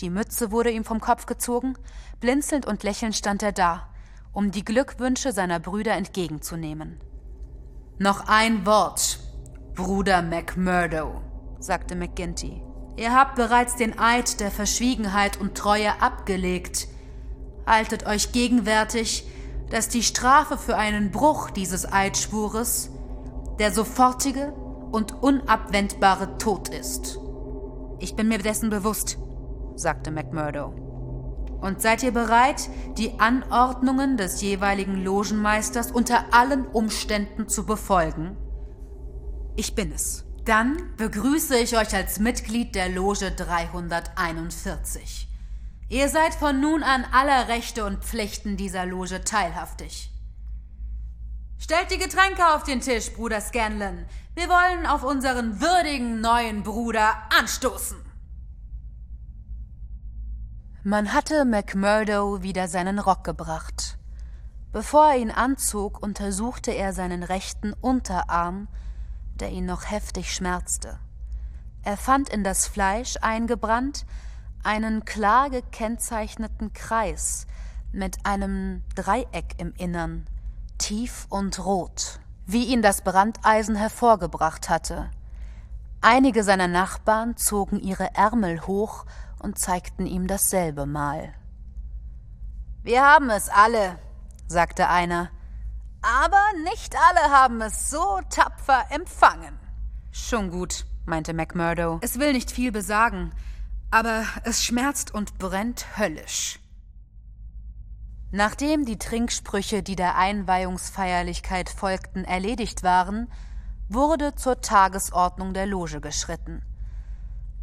Die 0.00 0.10
Mütze 0.10 0.50
wurde 0.50 0.70
ihm 0.70 0.84
vom 0.84 1.00
Kopf 1.00 1.26
gezogen, 1.26 1.74
blinzelnd 2.20 2.66
und 2.66 2.82
lächelnd 2.82 3.16
stand 3.16 3.42
er 3.42 3.52
da, 3.52 3.88
um 4.32 4.50
die 4.50 4.64
Glückwünsche 4.64 5.32
seiner 5.32 5.58
Brüder 5.58 5.94
entgegenzunehmen. 5.94 7.00
Noch 7.98 8.28
ein 8.28 8.66
Wort, 8.66 9.20
Bruder 9.74 10.20
McMurdo, 10.20 11.22
sagte 11.58 11.96
McGinty. 11.96 12.62
Ihr 12.96 13.14
habt 13.14 13.36
bereits 13.36 13.76
den 13.76 13.98
Eid 13.98 14.40
der 14.40 14.50
Verschwiegenheit 14.50 15.38
und 15.38 15.56
Treue 15.56 16.00
abgelegt. 16.02 16.88
Haltet 17.66 18.06
euch 18.06 18.32
gegenwärtig, 18.32 19.26
dass 19.70 19.88
die 19.88 20.02
Strafe 20.02 20.58
für 20.58 20.76
einen 20.76 21.10
Bruch 21.10 21.50
dieses 21.50 21.90
Eidschwures 21.90 22.90
der 23.58 23.72
sofortige 23.72 24.52
und 24.92 25.22
unabwendbare 25.22 26.38
Tod 26.38 26.68
ist. 26.68 27.18
Ich 27.98 28.14
bin 28.14 28.28
mir 28.28 28.38
dessen 28.38 28.70
bewusst, 28.70 29.18
sagte 29.74 30.10
McMurdo. 30.10 30.74
Und 31.60 31.80
seid 31.80 32.02
ihr 32.02 32.12
bereit, 32.12 32.68
die 32.98 33.18
Anordnungen 33.18 34.16
des 34.16 34.42
jeweiligen 34.42 35.02
Logenmeisters 35.02 35.90
unter 35.90 36.32
allen 36.32 36.66
Umständen 36.66 37.48
zu 37.48 37.64
befolgen? 37.64 38.36
Ich 39.56 39.74
bin 39.74 39.90
es. 39.92 40.24
Dann 40.44 40.76
begrüße 40.96 41.56
ich 41.58 41.76
euch 41.76 41.94
als 41.94 42.20
Mitglied 42.20 42.74
der 42.74 42.90
Loge 42.90 43.32
341. 43.32 45.28
Ihr 45.88 46.08
seid 46.08 46.34
von 46.34 46.60
nun 46.60 46.82
an 46.82 47.04
aller 47.12 47.46
Rechte 47.46 47.84
und 47.84 48.02
Pflichten 48.02 48.56
dieser 48.56 48.86
Loge 48.86 49.22
teilhaftig. 49.22 50.10
Stellt 51.58 51.90
die 51.92 51.98
Getränke 51.98 52.54
auf 52.54 52.64
den 52.64 52.80
Tisch, 52.80 53.12
Bruder 53.12 53.40
Scanlon. 53.40 54.04
Wir 54.34 54.48
wollen 54.48 54.84
auf 54.84 55.04
unseren 55.04 55.60
würdigen 55.60 56.20
neuen 56.20 56.64
Bruder 56.64 57.14
anstoßen. 57.38 57.96
Man 60.82 61.12
hatte 61.12 61.44
McMurdo 61.44 62.42
wieder 62.42 62.68
seinen 62.68 62.98
Rock 62.98 63.24
gebracht. 63.24 63.96
Bevor 64.72 65.10
er 65.10 65.18
ihn 65.18 65.30
anzog, 65.30 66.02
untersuchte 66.02 66.72
er 66.72 66.92
seinen 66.92 67.22
rechten 67.22 67.72
Unterarm, 67.72 68.68
der 69.36 69.50
ihn 69.50 69.66
noch 69.66 69.90
heftig 69.90 70.34
schmerzte. 70.34 70.98
Er 71.82 71.96
fand 71.96 72.28
in 72.28 72.42
das 72.42 72.66
Fleisch 72.66 73.16
eingebrannt 73.20 74.04
einen 74.66 75.04
klar 75.04 75.48
gekennzeichneten 75.48 76.72
Kreis 76.72 77.46
mit 77.92 78.26
einem 78.26 78.82
Dreieck 78.96 79.54
im 79.58 79.72
Innern, 79.74 80.26
tief 80.76 81.26
und 81.30 81.64
rot, 81.64 82.18
wie 82.46 82.64
ihn 82.64 82.82
das 82.82 83.02
Brandeisen 83.02 83.76
hervorgebracht 83.76 84.68
hatte. 84.68 85.08
Einige 86.00 86.42
seiner 86.42 86.66
Nachbarn 86.66 87.36
zogen 87.36 87.78
ihre 87.78 88.14
Ärmel 88.16 88.66
hoch 88.66 89.06
und 89.38 89.56
zeigten 89.56 90.04
ihm 90.04 90.26
dasselbe 90.26 90.84
Mal. 90.84 91.32
Wir 92.82 93.04
haben 93.04 93.30
es 93.30 93.48
alle, 93.48 94.00
sagte 94.48 94.88
einer, 94.88 95.30
aber 96.02 96.42
nicht 96.64 96.96
alle 96.96 97.32
haben 97.32 97.60
es 97.62 97.88
so 97.88 98.20
tapfer 98.30 98.84
empfangen. 98.90 99.58
Schon 100.10 100.50
gut, 100.50 100.86
meinte 101.04 101.34
McMurdo. 101.34 101.98
Es 102.02 102.18
will 102.18 102.32
nicht 102.32 102.50
viel 102.50 102.72
besagen 102.72 103.32
aber 103.90 104.24
es 104.44 104.64
schmerzt 104.64 105.14
und 105.14 105.38
brennt 105.38 105.98
höllisch. 105.98 106.60
Nachdem 108.32 108.84
die 108.84 108.98
Trinksprüche, 108.98 109.82
die 109.82 109.96
der 109.96 110.16
Einweihungsfeierlichkeit 110.16 111.68
folgten, 111.70 112.24
erledigt 112.24 112.82
waren, 112.82 113.30
wurde 113.88 114.34
zur 114.34 114.60
Tagesordnung 114.60 115.54
der 115.54 115.66
Loge 115.66 116.00
geschritten. 116.00 116.62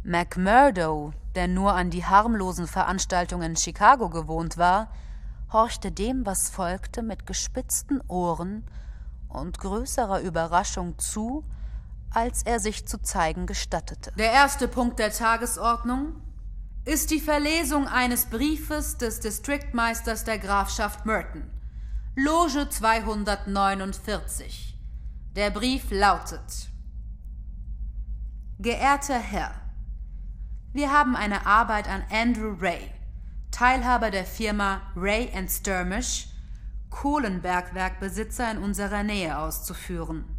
McMurdo, 0.02 1.12
der 1.34 1.48
nur 1.48 1.74
an 1.74 1.90
die 1.90 2.04
harmlosen 2.04 2.66
Veranstaltungen 2.66 3.50
in 3.50 3.56
Chicago 3.56 4.08
gewohnt 4.08 4.56
war, 4.56 4.90
horchte 5.52 5.92
dem, 5.92 6.26
was 6.26 6.48
folgte, 6.48 7.02
mit 7.02 7.26
gespitzten 7.26 8.00
Ohren 8.08 8.64
und 9.28 9.58
größerer 9.58 10.20
Überraschung 10.20 10.98
zu, 10.98 11.44
als 12.14 12.44
er 12.44 12.60
sich 12.60 12.86
zu 12.86 13.02
zeigen 13.02 13.46
gestattete. 13.46 14.12
Der 14.16 14.32
erste 14.32 14.68
Punkt 14.68 14.98
der 14.98 15.12
Tagesordnung 15.12 16.22
ist 16.84 17.10
die 17.10 17.20
Verlesung 17.20 17.88
eines 17.88 18.26
Briefes 18.26 18.98
des 18.98 19.20
Distriktmeisters 19.20 20.24
der 20.24 20.38
Grafschaft 20.38 21.06
Merton, 21.06 21.50
Loge 22.14 22.68
249. 22.68 24.78
Der 25.34 25.50
Brief 25.50 25.90
lautet 25.90 26.68
Geehrter 28.60 29.18
Herr, 29.18 29.50
wir 30.72 30.92
haben 30.92 31.16
eine 31.16 31.46
Arbeit 31.46 31.88
an 31.88 32.04
Andrew 32.10 32.54
Ray, 32.60 32.90
Teilhaber 33.50 34.10
der 34.10 34.24
Firma 34.24 34.82
Ray 34.94 35.30
Sturmish, 35.48 36.28
Kohlenbergwerkbesitzer 36.90 38.52
in 38.52 38.58
unserer 38.58 39.02
Nähe 39.02 39.38
auszuführen. 39.38 40.33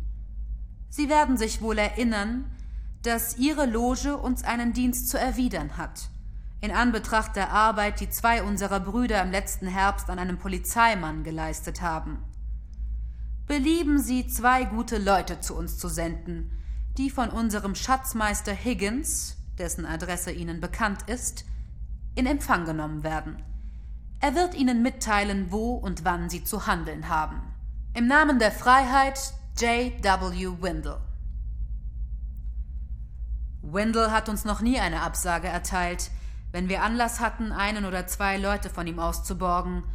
Sie 0.95 1.09
werden 1.09 1.35
sich 1.35 1.61
wohl 1.61 1.77
erinnern, 1.77 2.49
dass 3.01 3.37
Ihre 3.37 3.65
Loge 3.65 4.15
uns 4.15 4.45
einen 4.45 4.71
Dienst 4.71 5.09
zu 5.09 5.19
erwidern 5.19 5.75
hat. 5.75 6.07
In 6.61 6.71
Anbetracht 6.71 7.35
der 7.35 7.51
Arbeit, 7.51 7.99
die 7.99 8.09
zwei 8.09 8.41
unserer 8.41 8.79
Brüder 8.79 9.21
im 9.21 9.29
letzten 9.29 9.67
Herbst 9.67 10.09
an 10.09 10.19
einem 10.19 10.37
Polizeimann 10.37 11.25
geleistet 11.25 11.81
haben. 11.81 12.23
Belieben 13.45 13.99
Sie, 13.99 14.25
zwei 14.27 14.63
gute 14.63 14.97
Leute 14.97 15.41
zu 15.41 15.57
uns 15.57 15.77
zu 15.77 15.89
senden, 15.89 16.49
die 16.97 17.09
von 17.09 17.27
unserem 17.29 17.75
Schatzmeister 17.75 18.53
Higgins, 18.53 19.35
dessen 19.57 19.85
Adresse 19.85 20.31
Ihnen 20.31 20.61
bekannt 20.61 21.09
ist, 21.09 21.43
in 22.15 22.25
Empfang 22.25 22.63
genommen 22.63 23.03
werden. 23.03 23.43
Er 24.21 24.33
wird 24.33 24.55
Ihnen 24.55 24.81
mitteilen, 24.81 25.47
wo 25.51 25.73
und 25.73 26.05
wann 26.05 26.29
Sie 26.29 26.45
zu 26.45 26.67
handeln 26.67 27.09
haben. 27.09 27.41
Im 27.93 28.07
Namen 28.07 28.39
der 28.39 28.53
Freiheit 28.53 29.33
J. 29.57 29.93
W. 30.03 30.61
Windle. 30.61 30.99
Windle 33.61 34.11
hat 34.11 34.27
uns 34.27 34.43
noch 34.43 34.59
nie 34.59 34.81
eine 34.81 35.01
Absage 35.01 35.47
erteilt, 35.47 36.11
wenn 36.51 36.67
wir 36.67 36.83
Anlass 36.83 37.21
hatten, 37.21 37.53
einen 37.53 37.85
oder 37.85 38.05
zwei 38.05 38.35
Leute 38.35 38.69
von 38.69 38.85
ihm 38.85 38.99
auszuborgen, 38.99 39.85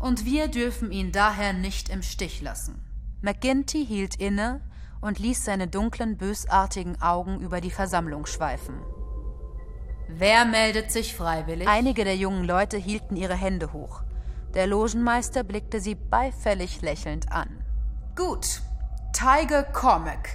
und 0.00 0.24
wir 0.24 0.48
dürfen 0.48 0.90
ihn 0.90 1.12
daher 1.12 1.52
nicht 1.52 1.90
im 1.90 2.02
Stich 2.02 2.42
lassen. 2.42 2.84
McGinty 3.22 3.86
hielt 3.86 4.16
inne 4.16 4.60
und 5.00 5.20
ließ 5.20 5.44
seine 5.44 5.68
dunklen, 5.68 6.16
bösartigen 6.16 7.00
Augen 7.00 7.38
über 7.38 7.60
die 7.60 7.70
Versammlung 7.70 8.26
schweifen. 8.26 8.80
Wer 10.08 10.44
meldet 10.44 10.90
sich 10.90 11.14
freiwillig? 11.14 11.68
Einige 11.68 12.02
der 12.02 12.16
jungen 12.16 12.42
Leute 12.42 12.78
hielten 12.78 13.14
ihre 13.14 13.36
Hände 13.36 13.72
hoch. 13.72 14.02
Der 14.54 14.66
Logenmeister 14.66 15.44
blickte 15.44 15.78
sie 15.78 15.94
beifällig 15.94 16.82
lächelnd 16.82 17.30
an. 17.30 17.64
Gut, 18.16 18.60
Tiger 19.14 19.62
Cormac. 19.62 20.28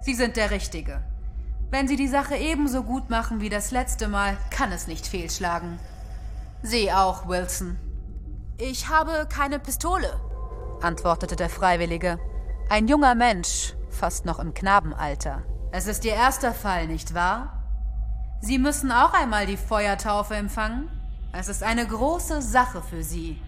Sie 0.00 0.14
sind 0.14 0.38
der 0.38 0.50
Richtige. 0.50 1.02
Wenn 1.70 1.86
Sie 1.86 1.96
die 1.96 2.08
Sache 2.08 2.36
ebenso 2.36 2.82
gut 2.82 3.10
machen 3.10 3.42
wie 3.42 3.50
das 3.50 3.70
letzte 3.70 4.08
Mal, 4.08 4.38
kann 4.48 4.72
es 4.72 4.86
nicht 4.86 5.06
fehlschlagen. 5.06 5.78
Sie 6.62 6.90
auch, 6.90 7.28
Wilson. 7.28 7.76
Ich 8.56 8.88
habe 8.88 9.28
keine 9.28 9.58
Pistole, 9.58 10.08
antwortete 10.80 11.36
der 11.36 11.50
Freiwillige. 11.50 12.18
Ein 12.70 12.88
junger 12.88 13.14
Mensch, 13.14 13.74
fast 13.90 14.24
noch 14.24 14.38
im 14.38 14.54
Knabenalter. 14.54 15.42
Es 15.70 15.86
ist 15.86 16.06
Ihr 16.06 16.14
erster 16.14 16.54
Fall, 16.54 16.86
nicht 16.86 17.12
wahr? 17.12 17.62
Sie 18.40 18.56
müssen 18.56 18.90
auch 18.90 19.12
einmal 19.12 19.44
die 19.44 19.58
Feuertaufe 19.58 20.34
empfangen. 20.34 20.88
Es 21.32 21.48
ist 21.48 21.62
eine 21.62 21.86
große 21.86 22.40
Sache 22.40 22.80
für 22.80 23.02
Sie. 23.02 23.38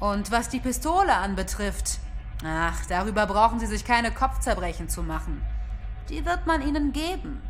Und 0.00 0.32
was 0.32 0.48
die 0.48 0.60
Pistole 0.60 1.14
anbetrifft, 1.14 2.00
Ach, 2.44 2.84
darüber 2.86 3.26
brauchen 3.26 3.58
Sie 3.58 3.66
sich 3.66 3.86
keine 3.86 4.12
Kopfzerbrechen 4.12 4.88
zu 4.90 5.02
machen. 5.02 5.42
Die 6.10 6.26
wird 6.26 6.46
man 6.46 6.60
Ihnen 6.60 6.92
geben. 6.92 7.42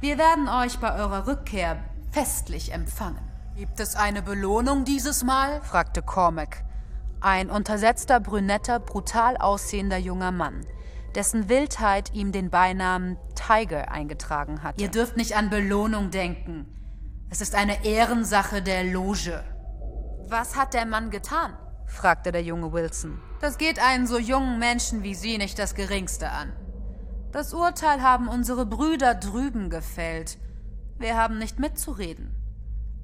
Wir 0.00 0.18
werden 0.18 0.48
euch 0.48 0.78
bei 0.78 0.94
eurer 0.94 1.26
Rückkehr 1.26 1.82
festlich 2.12 2.72
empfangen. 2.72 3.22
Gibt 3.56 3.80
es 3.80 3.96
eine 3.96 4.20
Belohnung 4.20 4.84
dieses 4.84 5.22
Mal? 5.24 5.62
fragte 5.62 6.02
Cormac. 6.02 6.62
Ein 7.20 7.48
untersetzter, 7.48 8.20
brünetter, 8.20 8.80
brutal 8.80 9.38
aussehender 9.38 9.96
junger 9.96 10.30
Mann, 10.30 10.66
dessen 11.14 11.48
Wildheit 11.48 12.12
ihm 12.12 12.30
den 12.30 12.50
Beinamen 12.50 13.16
Tiger 13.34 13.90
eingetragen 13.90 14.62
hatte. 14.62 14.82
Ihr 14.82 14.90
dürft 14.90 15.16
nicht 15.16 15.36
an 15.36 15.48
Belohnung 15.48 16.10
denken. 16.10 16.66
Es 17.30 17.40
ist 17.40 17.54
eine 17.54 17.86
Ehrensache 17.86 18.60
der 18.60 18.84
Loge. 18.84 19.42
Was 20.28 20.54
hat 20.56 20.74
der 20.74 20.84
Mann 20.84 21.08
getan? 21.10 21.56
Fragte 21.86 22.32
der 22.32 22.42
junge 22.42 22.72
Wilson. 22.72 23.20
Das 23.40 23.58
geht 23.58 23.78
einen 23.78 24.06
so 24.06 24.18
jungen 24.18 24.58
Menschen 24.58 25.02
wie 25.02 25.14
Sie 25.14 25.38
nicht 25.38 25.58
das 25.58 25.74
geringste 25.74 26.30
an. 26.30 26.52
Das 27.32 27.52
Urteil 27.52 28.02
haben 28.02 28.28
unsere 28.28 28.64
Brüder 28.64 29.14
drüben 29.14 29.70
gefällt. 29.70 30.38
Wir 30.98 31.16
haben 31.16 31.38
nicht 31.38 31.58
mitzureden. 31.58 32.34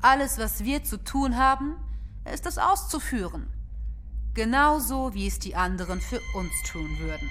Alles, 0.03 0.39
was 0.39 0.65
wir 0.65 0.85
zu 0.85 0.99
tun 0.99 1.37
haben, 1.37 1.77
ist 2.33 2.47
es 2.47 2.59
auszuführen. 2.59 3.53
Genauso 4.35 5.13
wie 5.15 5.27
es 5.27 5.41
die 5.41 5.57
anderen 5.57 6.01
für 6.01 6.21
uns 6.35 6.53
tun 6.71 6.89
würden. 7.01 7.29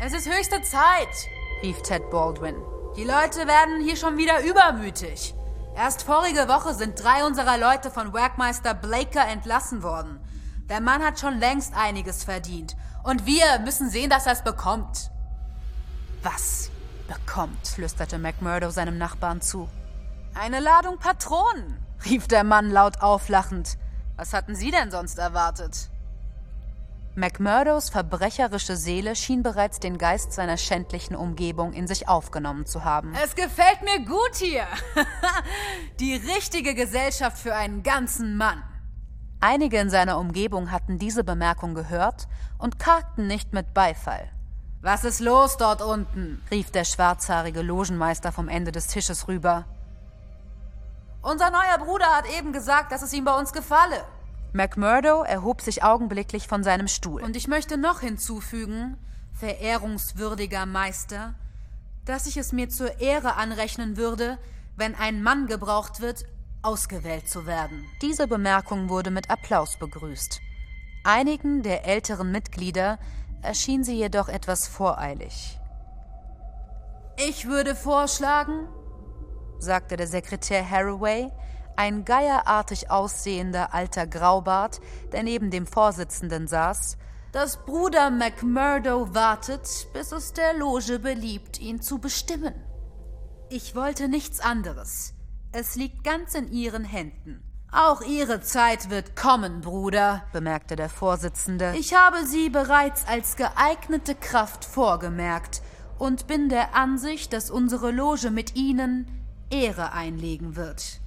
Es 0.00 0.12
ist 0.12 0.32
höchste 0.32 0.62
Zeit, 0.62 1.28
rief 1.62 1.82
Ted 1.82 2.08
Baldwin. 2.10 2.56
Die 2.96 3.04
Leute 3.04 3.46
werden 3.46 3.82
hier 3.82 3.96
schon 3.96 4.16
wieder 4.16 4.44
übermütig. 4.44 5.34
Erst 5.76 6.04
vorige 6.04 6.46
Woche 6.46 6.74
sind 6.74 7.02
drei 7.02 7.26
unserer 7.26 7.58
Leute 7.58 7.90
von 7.90 8.12
Werkmeister 8.12 8.74
Blaker 8.74 9.26
entlassen 9.26 9.82
worden. 9.82 10.20
Der 10.68 10.80
Mann 10.80 11.02
hat 11.02 11.20
schon 11.20 11.38
längst 11.38 11.74
einiges 11.74 12.24
verdient. 12.24 12.76
Und 13.02 13.26
wir 13.26 13.58
müssen 13.64 13.90
sehen, 13.90 14.08
dass 14.08 14.26
er 14.26 14.32
es 14.32 14.42
bekommt. 14.42 15.10
Was 16.22 16.70
bekommt? 17.06 17.66
flüsterte 17.66 18.18
McMurdo 18.18 18.70
seinem 18.70 18.96
Nachbarn 18.96 19.42
zu. 19.42 19.68
Eine 20.34 20.60
Ladung 20.60 20.98
Patronen, 20.98 21.78
rief 22.06 22.28
der 22.28 22.44
Mann 22.44 22.70
laut 22.70 23.02
auflachend. 23.02 23.76
Was 24.16 24.32
hatten 24.32 24.54
Sie 24.54 24.70
denn 24.70 24.90
sonst 24.90 25.18
erwartet? 25.18 25.90
McMurdos 27.14 27.90
verbrecherische 27.90 28.76
Seele 28.76 29.14
schien 29.14 29.44
bereits 29.44 29.78
den 29.78 29.98
Geist 29.98 30.32
seiner 30.32 30.56
schändlichen 30.56 31.14
Umgebung 31.14 31.72
in 31.72 31.86
sich 31.86 32.08
aufgenommen 32.08 32.66
zu 32.66 32.84
haben. 32.84 33.14
Es 33.22 33.36
gefällt 33.36 33.82
mir 33.82 34.04
gut 34.04 34.34
hier. 34.34 34.66
Die 36.00 36.14
richtige 36.14 36.74
Gesellschaft 36.74 37.38
für 37.38 37.54
einen 37.54 37.84
ganzen 37.84 38.36
Mann. 38.36 38.64
Einige 39.46 39.78
in 39.78 39.90
seiner 39.90 40.18
Umgebung 40.18 40.70
hatten 40.70 40.98
diese 40.98 41.22
Bemerkung 41.22 41.74
gehört 41.74 42.28
und 42.56 42.78
kargten 42.78 43.26
nicht 43.26 43.52
mit 43.52 43.74
Beifall. 43.74 44.30
Was 44.80 45.04
ist 45.04 45.20
los 45.20 45.58
dort 45.58 45.82
unten? 45.82 46.42
rief 46.50 46.70
der 46.70 46.84
schwarzhaarige 46.84 47.60
Logenmeister 47.60 48.32
vom 48.32 48.48
Ende 48.48 48.72
des 48.72 48.86
Tisches 48.86 49.28
rüber. 49.28 49.66
Unser 51.20 51.50
neuer 51.50 51.76
Bruder 51.76 52.06
hat 52.06 52.24
eben 52.38 52.54
gesagt, 52.54 52.90
dass 52.90 53.02
es 53.02 53.12
ihm 53.12 53.26
bei 53.26 53.38
uns 53.38 53.52
gefalle. 53.52 54.02
McMurdo 54.54 55.24
erhob 55.24 55.60
sich 55.60 55.82
augenblicklich 55.82 56.48
von 56.48 56.64
seinem 56.64 56.88
Stuhl. 56.88 57.22
Und 57.22 57.36
ich 57.36 57.46
möchte 57.46 57.76
noch 57.76 58.00
hinzufügen, 58.00 58.96
verehrungswürdiger 59.34 60.64
Meister, 60.64 61.34
dass 62.06 62.24
ich 62.24 62.38
es 62.38 62.52
mir 62.52 62.70
zur 62.70 62.98
Ehre 62.98 63.36
anrechnen 63.36 63.98
würde, 63.98 64.38
wenn 64.74 64.94
ein 64.94 65.22
Mann 65.22 65.48
gebraucht 65.48 66.00
wird, 66.00 66.24
ausgewählt 66.64 67.28
zu 67.28 67.46
werden. 67.46 67.86
Diese 68.02 68.26
Bemerkung 68.26 68.88
wurde 68.88 69.10
mit 69.10 69.30
Applaus 69.30 69.76
begrüßt. 69.76 70.40
Einigen 71.04 71.62
der 71.62 71.86
älteren 71.86 72.32
Mitglieder 72.32 72.98
erschien 73.42 73.84
sie 73.84 73.96
jedoch 73.96 74.28
etwas 74.28 74.66
voreilig. 74.66 75.60
Ich 77.16 77.46
würde 77.46 77.74
vorschlagen, 77.74 78.68
sagte 79.58 79.96
der 79.96 80.06
Sekretär 80.06 80.68
Haraway, 80.68 81.30
ein 81.76 82.04
geierartig 82.04 82.90
aussehender 82.90 83.74
alter 83.74 84.06
Graubart, 84.06 84.80
der 85.12 85.22
neben 85.22 85.50
dem 85.50 85.66
Vorsitzenden 85.66 86.48
saß, 86.48 86.96
dass 87.32 87.64
Bruder 87.64 88.10
McMurdo 88.10 89.12
wartet, 89.14 89.88
bis 89.92 90.12
es 90.12 90.32
der 90.32 90.54
Loge 90.54 91.00
beliebt, 91.00 91.60
ihn 91.60 91.82
zu 91.82 91.98
bestimmen. 91.98 92.54
Ich 93.50 93.74
wollte 93.74 94.08
nichts 94.08 94.40
anderes. 94.40 95.13
Es 95.56 95.76
liegt 95.76 96.02
ganz 96.02 96.34
in 96.34 96.50
Ihren 96.50 96.82
Händen. 96.82 97.40
Auch 97.70 98.00
Ihre 98.00 98.40
Zeit 98.40 98.90
wird 98.90 99.14
kommen, 99.14 99.60
Bruder, 99.60 100.24
bemerkte 100.32 100.74
der 100.74 100.88
Vorsitzende. 100.88 101.74
Ich 101.78 101.94
habe 101.94 102.26
Sie 102.26 102.50
bereits 102.50 103.06
als 103.06 103.36
geeignete 103.36 104.16
Kraft 104.16 104.64
vorgemerkt 104.64 105.62
und 105.96 106.26
bin 106.26 106.48
der 106.48 106.74
Ansicht, 106.74 107.32
dass 107.32 107.52
unsere 107.52 107.92
Loge 107.92 108.32
mit 108.32 108.56
Ihnen 108.56 109.06
Ehre 109.48 109.92
einlegen 109.92 110.56
wird. 110.56 111.00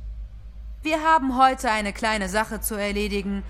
Wir 0.82 1.04
haben 1.04 1.38
heute 1.38 1.70
eine 1.70 1.92
kleine 1.92 2.30
Sache 2.30 2.62
zu 2.62 2.76
erledigen, 2.76 3.44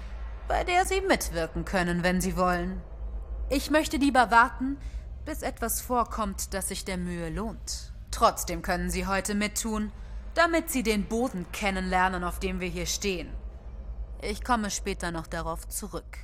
bei 0.48 0.64
der 0.64 0.84
Sie 0.88 1.02
mitwirken 1.02 1.64
können, 1.64 2.02
wenn 2.02 2.22
Sie 2.22 2.36
wollen. 2.36 2.82
Ich 3.52 3.70
möchte 3.70 3.98
lieber 3.98 4.32
warten, 4.32 4.78
bis 5.26 5.44
etwas 5.44 5.80
vorkommt, 5.80 6.56
das 6.56 6.70
sich 6.70 6.86
der 6.86 6.98
Mühe 6.98 7.30
lohnt. 7.30 7.94
Trotzdem 8.10 8.64
können 8.64 8.90
Sie 8.90 9.06
heute 9.06 9.36
mittun, 9.36 9.92
damit 10.38 10.70
Sie 10.70 10.84
den 10.84 11.06
Boden 11.06 11.48
kennenlernen, 11.52 12.24
auf 12.24 12.40
dem 12.40 12.60
wir 12.60 12.68
hier 12.68 12.86
stehen. 12.86 13.30
Ich 14.22 14.44
komme 14.44 14.70
später 14.70 15.12
noch 15.12 15.26
darauf 15.26 15.68
zurück. 15.68 16.20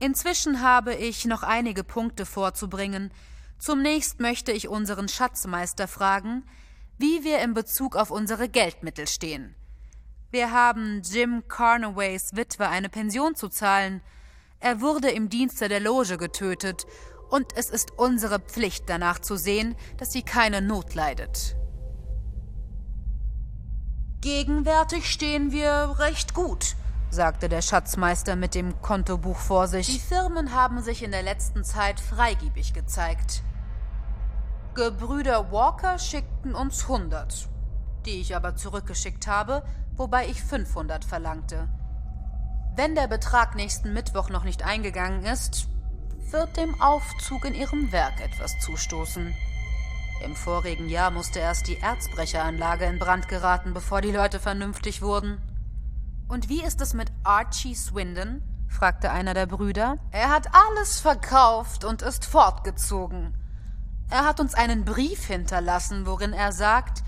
Inzwischen 0.00 0.60
habe 0.60 0.94
ich 0.94 1.24
noch 1.24 1.42
einige 1.42 1.84
Punkte 1.84 2.26
vorzubringen. 2.26 3.12
Zunächst 3.58 4.18
möchte 4.20 4.50
ich 4.50 4.68
unseren 4.68 5.08
Schatzmeister 5.08 5.86
fragen, 5.86 6.44
wie 6.98 7.22
wir 7.22 7.38
in 7.38 7.54
Bezug 7.54 7.94
auf 7.94 8.10
unsere 8.10 8.48
Geldmittel 8.48 9.06
stehen. 9.06 9.54
Wir 10.32 10.50
haben 10.50 11.02
Jim 11.02 11.44
Carnaways 11.46 12.34
Witwe 12.34 12.68
eine 12.68 12.88
Pension 12.88 13.36
zu 13.36 13.48
zahlen. 13.48 14.02
Er 14.58 14.80
wurde 14.80 15.10
im 15.10 15.28
Dienste 15.28 15.68
der 15.68 15.80
Loge 15.80 16.18
getötet, 16.18 16.86
und 17.30 17.56
es 17.56 17.70
ist 17.70 17.92
unsere 17.96 18.38
Pflicht 18.38 18.84
danach 18.88 19.18
zu 19.18 19.36
sehen, 19.36 19.76
dass 19.96 20.12
sie 20.12 20.22
keine 20.22 20.60
Not 20.60 20.94
leidet. 20.94 21.56
Gegenwärtig 24.26 25.08
stehen 25.08 25.52
wir 25.52 26.00
recht 26.00 26.34
gut, 26.34 26.74
sagte 27.10 27.48
der 27.48 27.62
Schatzmeister 27.62 28.34
mit 28.34 28.56
dem 28.56 28.82
Kontobuch 28.82 29.36
vor 29.36 29.68
sich. 29.68 29.86
Die 29.86 30.00
Firmen 30.00 30.52
haben 30.52 30.82
sich 30.82 31.04
in 31.04 31.12
der 31.12 31.22
letzten 31.22 31.62
Zeit 31.62 32.00
freigebig 32.00 32.74
gezeigt. 32.74 33.44
Gebrüder 34.74 35.52
Walker 35.52 36.00
schickten 36.00 36.56
uns 36.56 36.82
100, 36.82 37.48
die 38.04 38.20
ich 38.20 38.34
aber 38.34 38.56
zurückgeschickt 38.56 39.28
habe, 39.28 39.64
wobei 39.94 40.26
ich 40.26 40.42
500 40.42 41.04
verlangte. 41.04 41.68
Wenn 42.74 42.96
der 42.96 43.06
Betrag 43.06 43.54
nächsten 43.54 43.92
Mittwoch 43.92 44.28
noch 44.28 44.42
nicht 44.42 44.64
eingegangen 44.64 45.24
ist, 45.24 45.68
wird 46.32 46.56
dem 46.56 46.74
Aufzug 46.80 47.44
in 47.44 47.54
ihrem 47.54 47.92
Werk 47.92 48.20
etwas 48.20 48.58
zustoßen. 48.64 49.32
Im 50.24 50.34
vorigen 50.34 50.88
Jahr 50.88 51.10
musste 51.10 51.40
erst 51.40 51.66
die 51.66 51.78
Erzbrecheranlage 51.78 52.86
in 52.86 52.98
Brand 52.98 53.28
geraten, 53.28 53.74
bevor 53.74 54.00
die 54.00 54.10
Leute 54.10 54.40
vernünftig 54.40 55.02
wurden. 55.02 55.38
Und 56.28 56.48
wie 56.48 56.62
ist 56.62 56.80
es 56.80 56.94
mit 56.94 57.12
Archie 57.22 57.74
Swindon? 57.74 58.42
fragte 58.68 59.10
einer 59.10 59.34
der 59.34 59.46
Brüder. 59.46 59.98
Er 60.10 60.30
hat 60.30 60.48
alles 60.52 61.00
verkauft 61.00 61.84
und 61.84 62.02
ist 62.02 62.24
fortgezogen. 62.24 63.34
Er 64.10 64.24
hat 64.24 64.40
uns 64.40 64.54
einen 64.54 64.84
Brief 64.84 65.26
hinterlassen, 65.26 66.06
worin 66.06 66.32
er 66.32 66.52
sagt, 66.52 67.02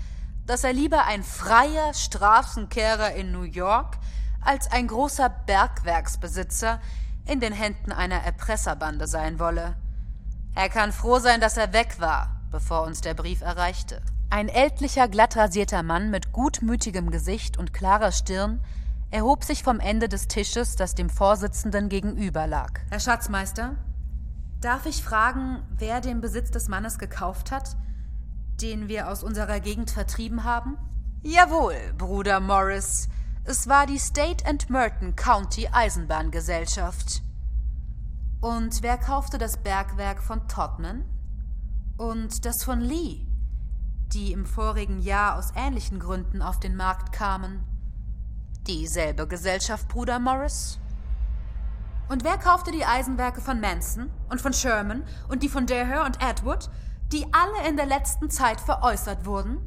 dass 0.45 0.63
er 0.63 0.73
lieber 0.73 1.05
ein 1.05 1.23
freier 1.23 1.93
Straßenkehrer 1.93 3.13
in 3.13 3.31
New 3.31 3.43
York 3.43 3.97
als 4.41 4.71
ein 4.71 4.87
großer 4.87 5.29
Bergwerksbesitzer 5.29 6.79
in 7.25 7.39
den 7.39 7.53
Händen 7.53 7.91
einer 7.91 8.23
Erpresserbande 8.23 9.07
sein 9.07 9.39
wolle. 9.39 9.75
Er 10.55 10.69
kann 10.69 10.91
froh 10.91 11.19
sein, 11.19 11.41
dass 11.41 11.57
er 11.57 11.73
weg 11.73 11.99
war, 11.99 12.38
bevor 12.51 12.83
uns 12.83 13.01
der 13.01 13.13
Brief 13.13 13.41
erreichte. 13.41 14.01
Ein 14.29 14.47
ältlicher, 14.47 15.07
glattrasierter 15.07 15.83
Mann 15.83 16.11
mit 16.11 16.31
gutmütigem 16.31 17.11
Gesicht 17.11 17.57
und 17.57 17.73
klarer 17.73 18.11
Stirn 18.11 18.61
erhob 19.11 19.43
sich 19.43 19.63
vom 19.63 19.79
Ende 19.79 20.07
des 20.07 20.27
Tisches, 20.27 20.75
das 20.75 20.95
dem 20.95 21.09
Vorsitzenden 21.09 21.89
gegenüber 21.89 22.45
lag. 22.45 22.79
Herr 22.89 22.99
Schatzmeister, 22.99 23.75
darf 24.61 24.85
ich 24.85 25.03
fragen, 25.03 25.63
wer 25.77 25.99
den 26.01 26.21
Besitz 26.21 26.51
des 26.51 26.67
Mannes 26.67 26.99
gekauft 26.99 27.51
hat? 27.51 27.75
den 28.61 28.87
wir 28.87 29.09
aus 29.09 29.23
unserer 29.23 29.59
Gegend 29.59 29.91
vertrieben 29.91 30.43
haben? 30.43 30.77
Jawohl, 31.23 31.77
Bruder 31.97 32.39
Morris. 32.39 33.09
Es 33.43 33.67
war 33.67 33.85
die 33.85 33.99
State 33.99 34.45
and 34.45 34.69
Merton 34.69 35.15
County 35.15 35.67
Eisenbahngesellschaft. 35.71 37.21
Und 38.41 38.83
wer 38.83 38.97
kaufte 38.97 39.37
das 39.37 39.57
Bergwerk 39.57 40.21
von 40.21 40.47
Todman? 40.47 41.03
Und 41.99 42.45
das 42.45 42.63
von 42.63 42.79
Lee, 42.79 43.27
die 44.13 44.31
im 44.31 44.45
vorigen 44.45 44.99
Jahr 44.99 45.37
aus 45.37 45.51
ähnlichen 45.53 45.99
Gründen 45.99 46.41
auf 46.41 46.57
den 46.57 46.77
Markt 46.77 47.11
kamen? 47.11 47.61
Dieselbe 48.67 49.27
Gesellschaft, 49.27 49.89
Bruder 49.89 50.17
Morris? 50.17 50.79
Und 52.07 52.23
wer 52.23 52.37
kaufte 52.37 52.71
die 52.71 52.85
Eisenwerke 52.85 53.41
von 53.41 53.59
Manson 53.59 54.09
und 54.29 54.39
von 54.39 54.53
Sherman 54.53 55.03
und 55.27 55.43
die 55.43 55.49
von 55.49 55.65
Daher 55.65 56.05
und 56.05 56.23
Edward 56.23 56.69
die 57.11 57.25
alle 57.33 57.67
in 57.67 57.75
der 57.75 57.87
letzten 57.87 58.29
Zeit 58.29 58.61
veräußert 58.61 59.25
wurden? 59.25 59.57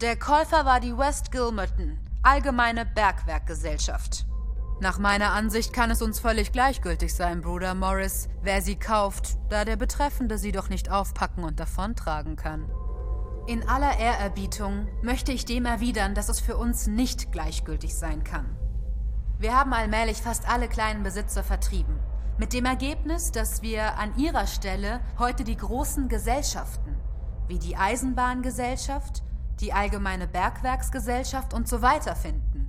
Der 0.00 0.16
Käufer 0.18 0.64
war 0.64 0.80
die 0.80 0.98
West 0.98 1.30
Gilmerton, 1.30 1.98
Allgemeine 2.20 2.84
Bergwerkgesellschaft. 2.84 4.26
Nach 4.78 4.98
meiner 4.98 5.32
Ansicht 5.32 5.72
kann 5.72 5.90
es 5.90 6.02
uns 6.02 6.20
völlig 6.20 6.52
gleichgültig 6.52 7.14
sein, 7.14 7.40
Bruder 7.40 7.74
Morris, 7.74 8.28
wer 8.42 8.60
sie 8.60 8.76
kauft, 8.76 9.38
da 9.48 9.64
der 9.64 9.76
Betreffende 9.76 10.36
sie 10.36 10.52
doch 10.52 10.68
nicht 10.68 10.90
aufpacken 10.90 11.44
und 11.44 11.58
davontragen 11.58 12.36
kann. 12.36 12.70
In 13.46 13.66
aller 13.68 13.98
Ehrerbietung 13.98 14.86
möchte 15.02 15.32
ich 15.32 15.46
dem 15.46 15.64
erwidern, 15.64 16.14
dass 16.14 16.28
es 16.28 16.40
für 16.40 16.58
uns 16.58 16.88
nicht 16.88 17.32
gleichgültig 17.32 17.94
sein 17.94 18.22
kann. 18.22 18.54
Wir 19.38 19.56
haben 19.56 19.72
allmählich 19.72 20.20
fast 20.20 20.46
alle 20.46 20.68
kleinen 20.68 21.02
Besitzer 21.02 21.42
vertrieben. 21.42 21.98
Mit 22.36 22.52
dem 22.52 22.66
Ergebnis, 22.66 23.32
dass 23.32 23.62
wir 23.62 23.96
an 23.98 24.14
ihrer 24.18 24.46
Stelle 24.46 25.00
heute 25.18 25.44
die 25.44 25.56
großen 25.56 26.08
Gesellschaften 26.08 26.96
wie 27.48 27.58
die 27.58 27.76
Eisenbahngesellschaft, 27.76 29.22
die 29.60 29.72
Allgemeine 29.72 30.26
Bergwerksgesellschaft 30.26 31.54
und 31.54 31.66
so 31.68 31.80
weiter 31.80 32.16
finden, 32.16 32.65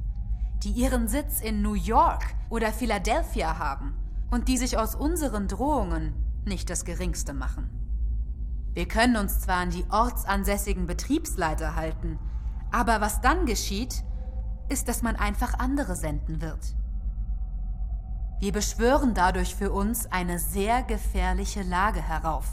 die 0.64 0.72
ihren 0.72 1.08
Sitz 1.08 1.42
in 1.42 1.62
New 1.62 1.74
York 1.74 2.24
oder 2.50 2.72
Philadelphia 2.72 3.58
haben 3.60 3.94
und 4.32 4.48
die 4.48 4.58
sich 4.58 4.78
aus 4.78 4.96
unseren 4.96 5.48
Drohungen 5.48 6.14
nicht 6.46 6.70
das 6.70 6.86
geringste 6.86 7.34
machen. 7.34 7.70
Wir 8.74 8.88
können 8.88 9.18
uns 9.18 9.40
zwar 9.40 9.58
an 9.58 9.72
die 9.72 9.86
ortsansässigen 9.90 10.86
Betriebsleiter 10.86 11.76
halten, 11.76 12.20
aber 12.72 13.02
was 13.02 13.22
dann 13.22 13.46
geschieht, 13.46 14.04
ist, 14.70 14.88
dass 14.88 15.02
man 15.02 15.16
einfach 15.16 15.58
andere 15.58 15.96
senden 15.96 16.42
wird. 16.42 16.76
Wir 18.40 18.52
beschwören 18.52 19.16
dadurch 19.16 19.56
für 19.56 19.72
uns 19.72 20.12
eine 20.12 20.38
sehr 20.38 20.84
gefährliche 20.84 21.64
Lage 21.64 22.02
herauf. 22.02 22.46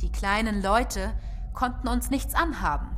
Die 0.00 0.12
kleinen 0.12 0.62
Leute 0.62 1.12
konnten 1.54 1.88
uns 1.88 2.10
nichts 2.10 2.34
anhaben. 2.34 2.88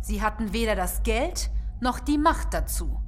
Sie 0.00 0.22
hatten 0.22 0.52
weder 0.52 0.74
das 0.74 1.04
Geld 1.04 1.50
noch 1.80 2.00
die 2.00 2.18
Macht 2.18 2.52
dazu. 2.52 3.00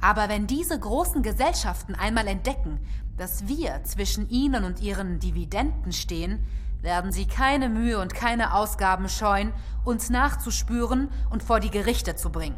Aber 0.00 0.28
wenn 0.28 0.46
diese 0.46 0.78
großen 0.78 1.22
Gesellschaften 1.22 1.94
einmal 1.94 2.28
entdecken, 2.28 2.80
dass 3.16 3.48
wir 3.48 3.82
zwischen 3.84 4.28
ihnen 4.28 4.64
und 4.64 4.80
ihren 4.80 5.18
Dividenden 5.18 5.92
stehen, 5.92 6.46
werden 6.82 7.10
sie 7.10 7.26
keine 7.26 7.68
Mühe 7.68 7.98
und 7.98 8.14
keine 8.14 8.54
Ausgaben 8.54 9.08
scheuen, 9.08 9.52
uns 9.84 10.10
nachzuspüren 10.10 11.10
und 11.30 11.42
vor 11.42 11.58
die 11.58 11.70
Gerichte 11.70 12.14
zu 12.14 12.30
bringen. 12.30 12.56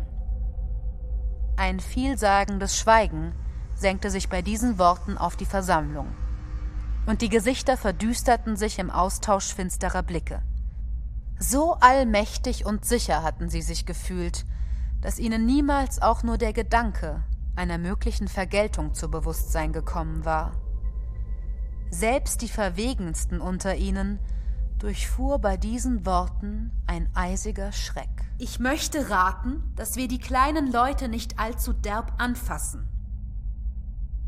Ein 1.57 1.81
vielsagendes 1.81 2.76
Schweigen 2.76 3.35
senkte 3.74 4.11
sich 4.11 4.29
bei 4.29 4.42
diesen 4.42 4.79
Worten 4.79 5.16
auf 5.16 5.37
die 5.37 5.46
Versammlung, 5.46 6.09
und 7.07 7.22
die 7.22 7.31
Gesichter 7.31 7.79
verdüsterten 7.79 8.57
sich 8.57 8.79
im 8.79 8.90
Austausch 8.90 9.55
finsterer 9.55 10.03
Blicke. 10.03 10.42
So 11.38 11.74
allmächtig 11.81 12.66
und 12.66 12.85
sicher 12.85 13.22
hatten 13.22 13.48
sie 13.48 13.62
sich 13.62 13.87
gefühlt, 13.87 14.44
dass 15.00 15.18
ihnen 15.18 15.46
niemals 15.46 16.03
auch 16.03 16.22
nur 16.22 16.37
der 16.37 16.53
Gedanke 16.53 17.24
einer 17.61 17.77
möglichen 17.77 18.27
Vergeltung 18.27 18.94
zu 18.94 19.11
Bewusstsein 19.11 19.75
gekommen 19.75 20.25
war. 20.25 20.53
Selbst 21.90 22.40
die 22.40 22.49
Verwegensten 22.49 23.38
unter 23.38 23.77
ihnen 23.77 24.18
durchfuhr 24.79 25.38
bei 25.40 25.59
diesen 25.59 26.07
Worten 26.07 26.70
ein 26.87 27.11
eisiger 27.14 27.70
Schreck. 27.73 28.09
Ich 28.38 28.61
möchte 28.61 29.11
raten, 29.11 29.75
dass 29.77 29.96
wir 29.96 30.09
die 30.09 30.18
kleinen 30.18 30.73
Leute 30.73 31.11
nicht 31.11 31.38
allzu 31.38 31.75
derb 31.75 32.14
anfassen. 32.16 32.88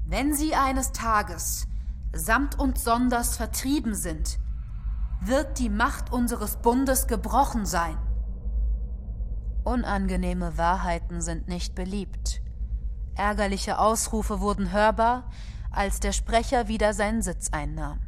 Wenn 0.05 0.35
sie 0.35 0.55
eines 0.55 0.92
Tages 0.92 1.66
samt 2.12 2.59
und 2.59 2.79
sonders 2.79 3.38
vertrieben 3.38 3.95
sind, 3.95 4.38
wird 5.23 5.59
die 5.59 5.71
Macht 5.71 6.12
unseres 6.12 6.57
Bundes 6.57 7.07
gebrochen 7.07 7.64
sein. 7.64 7.97
Unangenehme 9.64 10.59
Wahrheiten 10.59 11.23
sind 11.23 11.49
nicht 11.49 11.75
beliebt. 11.75 12.41
Ärgerliche 13.14 13.79
Ausrufe 13.79 14.40
wurden 14.40 14.72
hörbar, 14.72 15.31
als 15.70 16.01
der 16.01 16.12
Sprecher 16.12 16.68
wieder 16.68 16.94
seinen 16.94 17.22
Sitz 17.22 17.51
einnahm. 17.53 18.01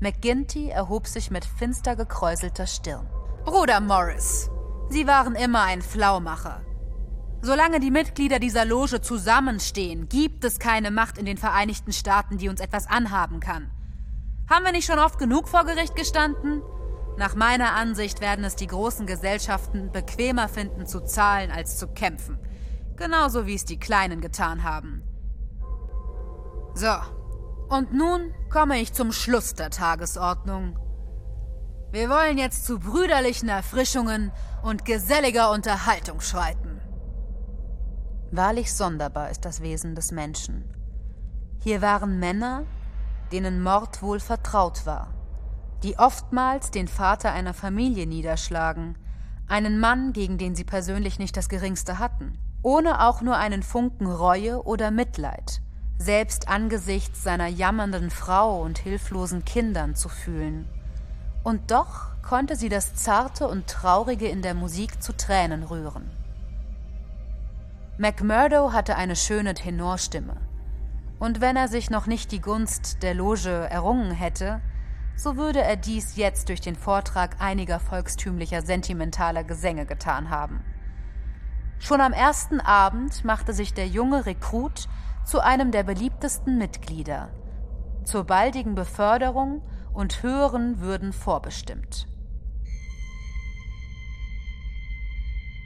McGinty 0.00 0.68
erhob 0.68 1.06
sich 1.06 1.30
mit 1.30 1.44
finster 1.44 1.94
gekräuselter 1.94 2.66
Stirn. 2.66 3.06
Bruder 3.44 3.80
Morris, 3.80 4.50
Sie 4.88 5.06
waren 5.06 5.34
immer 5.34 5.62
ein 5.62 5.80
Flaumacher. 5.80 6.62
Solange 7.40 7.80
die 7.80 7.90
Mitglieder 7.90 8.38
dieser 8.38 8.64
Loge 8.64 9.00
zusammenstehen, 9.00 10.08
gibt 10.08 10.44
es 10.44 10.58
keine 10.58 10.90
Macht 10.90 11.18
in 11.18 11.24
den 11.24 11.38
Vereinigten 11.38 11.92
Staaten, 11.92 12.38
die 12.38 12.48
uns 12.48 12.60
etwas 12.60 12.86
anhaben 12.88 13.40
kann. 13.40 13.70
Haben 14.48 14.64
wir 14.64 14.72
nicht 14.72 14.86
schon 14.86 14.98
oft 14.98 15.18
genug 15.18 15.48
vor 15.48 15.64
Gericht 15.64 15.96
gestanden? 15.96 16.62
Nach 17.16 17.34
meiner 17.34 17.72
Ansicht 17.72 18.20
werden 18.20 18.44
es 18.44 18.54
die 18.54 18.66
großen 18.66 19.06
Gesellschaften 19.06 19.90
bequemer 19.92 20.48
finden 20.48 20.86
zu 20.86 21.00
zahlen 21.00 21.50
als 21.50 21.78
zu 21.78 21.88
kämpfen. 21.88 22.38
Genauso 23.02 23.48
wie 23.48 23.56
es 23.56 23.64
die 23.64 23.80
Kleinen 23.80 24.20
getan 24.20 24.62
haben. 24.62 25.02
So, 26.72 26.94
und 27.68 27.92
nun 27.92 28.32
komme 28.48 28.78
ich 28.78 28.92
zum 28.92 29.10
Schluss 29.10 29.54
der 29.54 29.70
Tagesordnung. 29.70 30.78
Wir 31.90 32.08
wollen 32.08 32.38
jetzt 32.38 32.64
zu 32.64 32.78
brüderlichen 32.78 33.48
Erfrischungen 33.48 34.30
und 34.62 34.84
geselliger 34.84 35.50
Unterhaltung 35.50 36.20
schreiten. 36.20 36.80
Wahrlich 38.30 38.72
sonderbar 38.72 39.30
ist 39.30 39.44
das 39.44 39.62
Wesen 39.62 39.96
des 39.96 40.12
Menschen. 40.12 40.72
Hier 41.58 41.82
waren 41.82 42.20
Männer, 42.20 42.66
denen 43.32 43.64
Mord 43.64 44.00
wohl 44.00 44.20
vertraut 44.20 44.86
war, 44.86 45.12
die 45.82 45.98
oftmals 45.98 46.70
den 46.70 46.86
Vater 46.86 47.32
einer 47.32 47.52
Familie 47.52 48.06
niederschlagen, 48.06 48.96
einen 49.48 49.80
Mann, 49.80 50.12
gegen 50.12 50.38
den 50.38 50.54
sie 50.54 50.64
persönlich 50.64 51.18
nicht 51.18 51.36
das 51.36 51.48
geringste 51.48 51.98
hatten, 51.98 52.38
ohne 52.62 53.06
auch 53.06 53.22
nur 53.22 53.36
einen 53.36 53.62
Funken 53.62 54.06
Reue 54.06 54.62
oder 54.62 54.90
Mitleid, 54.90 55.60
selbst 55.98 56.48
angesichts 56.48 57.22
seiner 57.22 57.48
jammernden 57.48 58.10
Frau 58.10 58.62
und 58.62 58.78
hilflosen 58.78 59.44
Kindern 59.44 59.94
zu 59.94 60.08
fühlen. 60.08 60.68
Und 61.42 61.70
doch 61.70 62.12
konnte 62.22 62.56
sie 62.56 62.68
das 62.68 62.94
Zarte 62.94 63.48
und 63.48 63.66
Traurige 63.66 64.28
in 64.28 64.42
der 64.42 64.54
Musik 64.54 65.02
zu 65.02 65.16
Tränen 65.16 65.64
rühren. 65.64 66.10
McMurdo 67.98 68.72
hatte 68.72 68.96
eine 68.96 69.16
schöne 69.16 69.54
Tenorstimme, 69.54 70.36
und 71.18 71.40
wenn 71.40 71.54
er 71.54 71.68
sich 71.68 71.88
noch 71.88 72.06
nicht 72.06 72.32
die 72.32 72.40
Gunst 72.40 73.02
der 73.04 73.14
Loge 73.14 73.68
errungen 73.70 74.10
hätte, 74.10 74.60
so 75.14 75.36
würde 75.36 75.62
er 75.62 75.76
dies 75.76 76.16
jetzt 76.16 76.48
durch 76.48 76.60
den 76.60 76.74
Vortrag 76.74 77.36
einiger 77.40 77.78
volkstümlicher 77.78 78.62
sentimentaler 78.62 79.44
Gesänge 79.44 79.86
getan 79.86 80.30
haben. 80.30 80.64
Schon 81.82 82.00
am 82.00 82.12
ersten 82.12 82.60
Abend 82.60 83.24
machte 83.24 83.52
sich 83.52 83.74
der 83.74 83.88
junge 83.88 84.24
Rekrut 84.24 84.88
zu 85.24 85.40
einem 85.40 85.72
der 85.72 85.82
beliebtesten 85.82 86.56
Mitglieder, 86.56 87.30
zur 88.04 88.22
baldigen 88.22 88.76
Beförderung 88.76 89.62
und 89.92 90.22
höheren 90.22 90.80
Würden 90.80 91.12
vorbestimmt. 91.12 92.06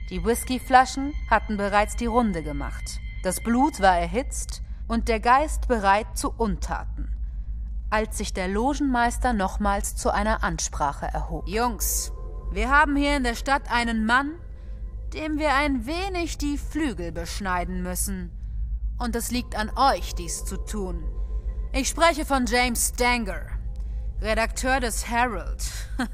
Die 0.08 0.24
Whiskyflaschen 0.24 1.12
hatten 1.28 1.58
bereits 1.58 1.96
die 1.96 2.06
Runde 2.06 2.42
gemacht, 2.42 2.98
das 3.22 3.42
Blut 3.42 3.82
war 3.82 3.98
erhitzt 3.98 4.62
und 4.88 5.08
der 5.08 5.20
Geist 5.20 5.68
bereit 5.68 6.06
zu 6.14 6.32
Untaten, 6.32 7.14
als 7.90 8.16
sich 8.16 8.32
der 8.32 8.48
Logenmeister 8.48 9.34
nochmals 9.34 9.96
zu 9.96 10.10
einer 10.10 10.42
Ansprache 10.42 11.04
erhob. 11.12 11.46
Jungs, 11.46 12.10
wir 12.52 12.70
haben 12.70 12.96
hier 12.96 13.18
in 13.18 13.24
der 13.24 13.34
Stadt 13.34 13.70
einen 13.70 14.06
Mann, 14.06 14.32
dem 15.14 15.38
wir 15.38 15.54
ein 15.54 15.86
wenig 15.86 16.38
die 16.38 16.58
Flügel 16.58 17.12
beschneiden 17.12 17.82
müssen 17.82 18.30
und 18.98 19.14
es 19.16 19.30
liegt 19.30 19.56
an 19.56 19.70
euch, 19.76 20.14
dies 20.14 20.44
zu 20.44 20.56
tun. 20.56 21.04
Ich 21.72 21.88
spreche 21.88 22.24
von 22.24 22.46
James 22.46 22.92
Stanger, 22.94 23.46
Redakteur 24.20 24.80
des 24.80 25.08
Herald. 25.08 25.64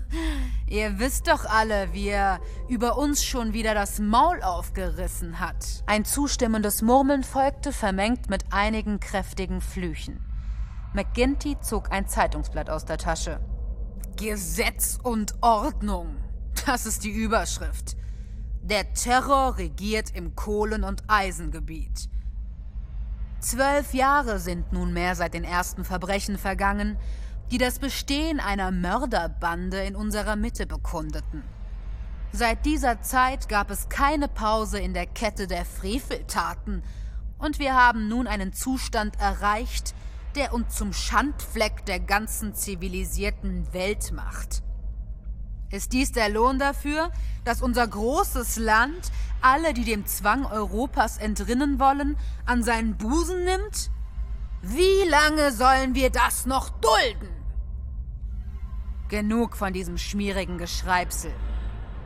Ihr 0.66 0.98
wisst 0.98 1.28
doch 1.28 1.44
alle, 1.44 1.92
wie 1.92 2.08
er 2.08 2.40
über 2.68 2.98
uns 2.98 3.24
schon 3.24 3.52
wieder 3.52 3.74
das 3.74 4.00
Maul 4.00 4.42
aufgerissen 4.42 5.38
hat. 5.38 5.84
Ein 5.86 6.04
zustimmendes 6.04 6.82
Murmeln 6.82 7.22
folgte, 7.22 7.72
vermengt 7.72 8.28
mit 8.28 8.44
einigen 8.50 8.98
kräftigen 8.98 9.60
Flüchen. 9.60 10.24
McGinty 10.94 11.58
zog 11.60 11.92
ein 11.92 12.06
Zeitungsblatt 12.06 12.68
aus 12.68 12.84
der 12.84 12.98
Tasche. 12.98 13.40
Gesetz 14.16 14.98
und 15.02 15.34
Ordnung. 15.40 16.16
Das 16.66 16.86
ist 16.86 17.04
die 17.04 17.10
Überschrift. 17.10 17.96
Der 18.62 18.94
Terror 18.94 19.58
regiert 19.58 20.14
im 20.14 20.36
Kohlen- 20.36 20.84
und 20.84 21.02
Eisengebiet. 21.08 22.08
Zwölf 23.40 23.92
Jahre 23.92 24.38
sind 24.38 24.72
nunmehr 24.72 25.16
seit 25.16 25.34
den 25.34 25.42
ersten 25.42 25.84
Verbrechen 25.84 26.38
vergangen, 26.38 26.96
die 27.50 27.58
das 27.58 27.80
Bestehen 27.80 28.38
einer 28.38 28.70
Mörderbande 28.70 29.82
in 29.82 29.96
unserer 29.96 30.36
Mitte 30.36 30.66
bekundeten. 30.66 31.42
Seit 32.30 32.64
dieser 32.64 33.02
Zeit 33.02 33.48
gab 33.48 33.68
es 33.68 33.88
keine 33.88 34.28
Pause 34.28 34.78
in 34.78 34.94
der 34.94 35.06
Kette 35.06 35.48
der 35.48 35.64
Freveltaten, 35.64 36.84
und 37.38 37.58
wir 37.58 37.74
haben 37.74 38.06
nun 38.06 38.28
einen 38.28 38.52
Zustand 38.52 39.18
erreicht, 39.18 39.92
der 40.36 40.54
uns 40.54 40.76
zum 40.76 40.92
Schandfleck 40.92 41.84
der 41.86 41.98
ganzen 41.98 42.54
zivilisierten 42.54 43.72
Welt 43.74 44.12
macht. 44.12 44.62
Ist 45.72 45.94
dies 45.94 46.12
der 46.12 46.28
Lohn 46.28 46.58
dafür, 46.58 47.10
dass 47.44 47.62
unser 47.62 47.88
großes 47.88 48.58
Land 48.58 49.10
alle, 49.40 49.72
die 49.72 49.84
dem 49.84 50.04
Zwang 50.04 50.44
Europas 50.44 51.16
entrinnen 51.16 51.80
wollen, 51.80 52.18
an 52.44 52.62
seinen 52.62 52.98
Busen 52.98 53.44
nimmt? 53.44 53.90
Wie 54.60 55.08
lange 55.08 55.50
sollen 55.50 55.94
wir 55.94 56.10
das 56.10 56.44
noch 56.44 56.68
dulden? 56.68 57.30
Genug 59.08 59.56
von 59.56 59.72
diesem 59.72 59.96
schmierigen 59.96 60.58
Geschreibsel. 60.58 61.32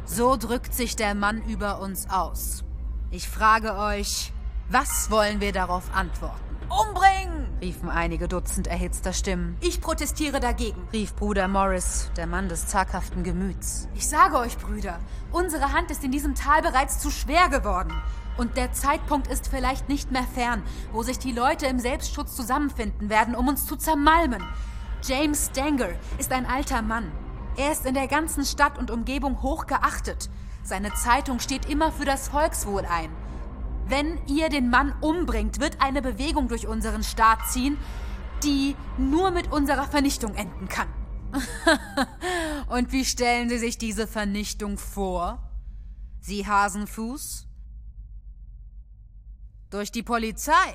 So 0.05 0.37
drückt 0.37 0.73
sich 0.73 0.95
der 0.95 1.17
Mann 1.17 1.43
über 1.43 1.81
uns 1.81 2.09
aus. 2.09 2.63
Ich 3.11 3.29
frage 3.29 3.75
euch, 3.75 4.33
was 4.69 5.11
wollen 5.11 5.41
wir 5.41 5.53
darauf 5.53 5.95
antworten? 5.95 6.41
Umbringen! 6.69 7.47
riefen 7.61 7.89
einige 7.89 8.29
Dutzend 8.29 8.67
erhitzter 8.67 9.13
Stimmen. 9.13 9.57
Ich 9.61 9.81
protestiere 9.81 10.41
dagegen, 10.41 10.89
rief 10.93 11.15
Bruder 11.15 11.49
Morris, 11.49 12.11
der 12.17 12.27
Mann 12.27 12.49
des 12.49 12.67
zaghaften 12.67 13.23
Gemüts. 13.23 13.89
Ich 13.95 14.09
sage 14.09 14.37
euch, 14.37 14.59
Brüder, 14.59 14.99
unsere 15.33 15.73
Hand 15.73 15.91
ist 15.91 16.05
in 16.05 16.11
diesem 16.11 16.35
Tal 16.35 16.63
bereits 16.63 16.99
zu 16.99 17.11
schwer 17.11 17.49
geworden. 17.49 17.93
Und 18.37 18.57
der 18.57 18.73
Zeitpunkt 18.73 19.29
ist 19.29 19.49
vielleicht 19.49 19.89
nicht 19.89 20.11
mehr 20.11 20.25
fern, 20.25 20.63
wo 20.93 21.03
sich 21.03 21.19
die 21.19 21.33
Leute 21.33 21.67
im 21.67 21.79
Selbstschutz 21.79 22.35
zusammenfinden 22.35 23.09
werden, 23.09 23.35
um 23.35 23.49
uns 23.49 23.65
zu 23.65 23.77
zermalmen. 23.77 24.43
James 25.03 25.51
Stanger 25.53 25.91
ist 26.19 26.33
ein 26.33 26.45
alter 26.45 26.83
Mann. 26.83 27.11
Er 27.57 27.73
ist 27.73 27.87
in 27.87 27.95
der 27.95 28.09
ganzen 28.09 28.45
Stadt 28.45 28.79
und 28.79 28.91
Umgebung 28.91 29.41
hoch 29.41 29.67
geachtet. 29.67 30.29
Seine 30.63 30.93
Zeitung 30.93 31.39
steht 31.39 31.71
immer 31.71 31.93
für 31.93 32.05
das 32.05 32.29
Volkswohl 32.29 32.85
ein. 32.85 33.11
Wenn 33.89 34.19
ihr 34.27 34.49
den 34.49 34.69
Mann 34.69 34.93
umbringt, 35.01 35.61
wird 35.61 35.81
eine 35.81 36.03
Bewegung 36.03 36.49
durch 36.49 36.67
unseren 36.67 37.05
Staat 37.05 37.49
ziehen, 37.49 37.79
die 38.43 38.75
nur 38.99 39.31
mit 39.31 39.53
unserer 39.53 39.87
Vernichtung 39.87 40.35
enden 40.35 40.69
kann. 40.69 40.89
Und 42.69 42.91
wie 42.93 43.05
stellen 43.05 43.49
Sie 43.49 43.59
sich 43.59 43.79
diese 43.79 44.09
Vernichtung 44.09 44.77
vor? 44.77 45.51
Sie 46.21 46.47
Hasenfuß? 46.47 47.47
Durch 49.71 49.93
die 49.93 50.03
Polizei. 50.03 50.75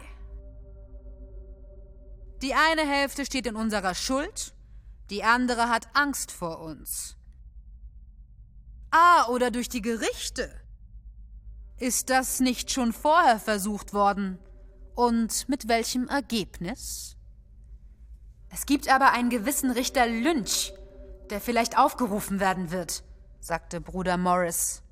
Die 2.42 2.54
eine 2.54 2.88
Hälfte 2.88 3.26
steht 3.26 3.46
in 3.46 3.56
unserer 3.56 3.94
Schuld, 3.94 4.54
die 5.10 5.24
andere 5.24 5.68
hat 5.68 5.90
Angst 5.94 6.32
vor 6.32 6.62
uns. 6.62 7.18
Ah, 8.90 9.28
oder 9.28 9.52
durch 9.52 9.68
die 9.68 9.82
Gerichte. 9.82 10.61
Ist 11.82 12.12
das 12.12 12.40
nicht 12.40 12.70
schon 12.70 12.94
vorher 12.94 13.40
versucht 13.40 13.92
worden? 13.92 14.38
Und 14.94 15.50
mit 15.50 15.68
welchem 15.68 16.08
Ergebnis? 16.10 17.18
Es 18.50 18.68
gibt 18.68 18.88
aber 18.88 19.14
einen 19.14 19.32
gewissen 19.32 19.72
Richter 19.72 20.06
Lynch, 20.06 20.74
der 21.32 21.42
vielleicht 21.42 21.80
aufgerufen 21.80 22.40
werden 22.40 22.70
wird, 22.70 23.04
sagte 23.40 23.82
Bruder 23.82 24.18
Morris. 24.18 24.84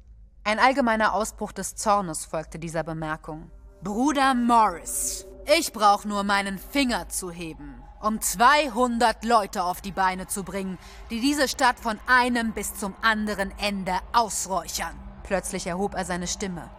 Ein 0.43 0.57
allgemeiner 0.57 1.13
Ausbruch 1.13 1.51
des 1.51 1.75
Zornes 1.75 2.25
folgte 2.25 2.57
dieser 2.57 2.81
Bemerkung. 2.81 3.51
Bruder 3.83 4.33
Morris, 4.33 5.27
ich 5.59 5.71
brauche 5.71 6.07
nur 6.07 6.23
meinen 6.23 6.57
Finger 6.57 7.07
zu 7.07 7.29
heben, 7.29 7.83
um 8.01 8.19
200 8.19 9.23
Leute 9.25 9.63
auf 9.63 9.81
die 9.81 9.91
Beine 9.91 10.25
zu 10.25 10.43
bringen, 10.43 10.79
die 11.11 11.21
diese 11.21 11.47
Stadt 11.47 11.79
von 11.79 11.99
einem 12.07 12.53
bis 12.53 12.73
zum 12.73 12.95
anderen 13.03 13.53
Ende 13.59 13.99
ausräuchern. 14.11 14.95
Plötzlich 15.21 15.67
erhob 15.67 15.93
er 15.93 16.05
seine 16.05 16.25
Stimme, 16.25 16.71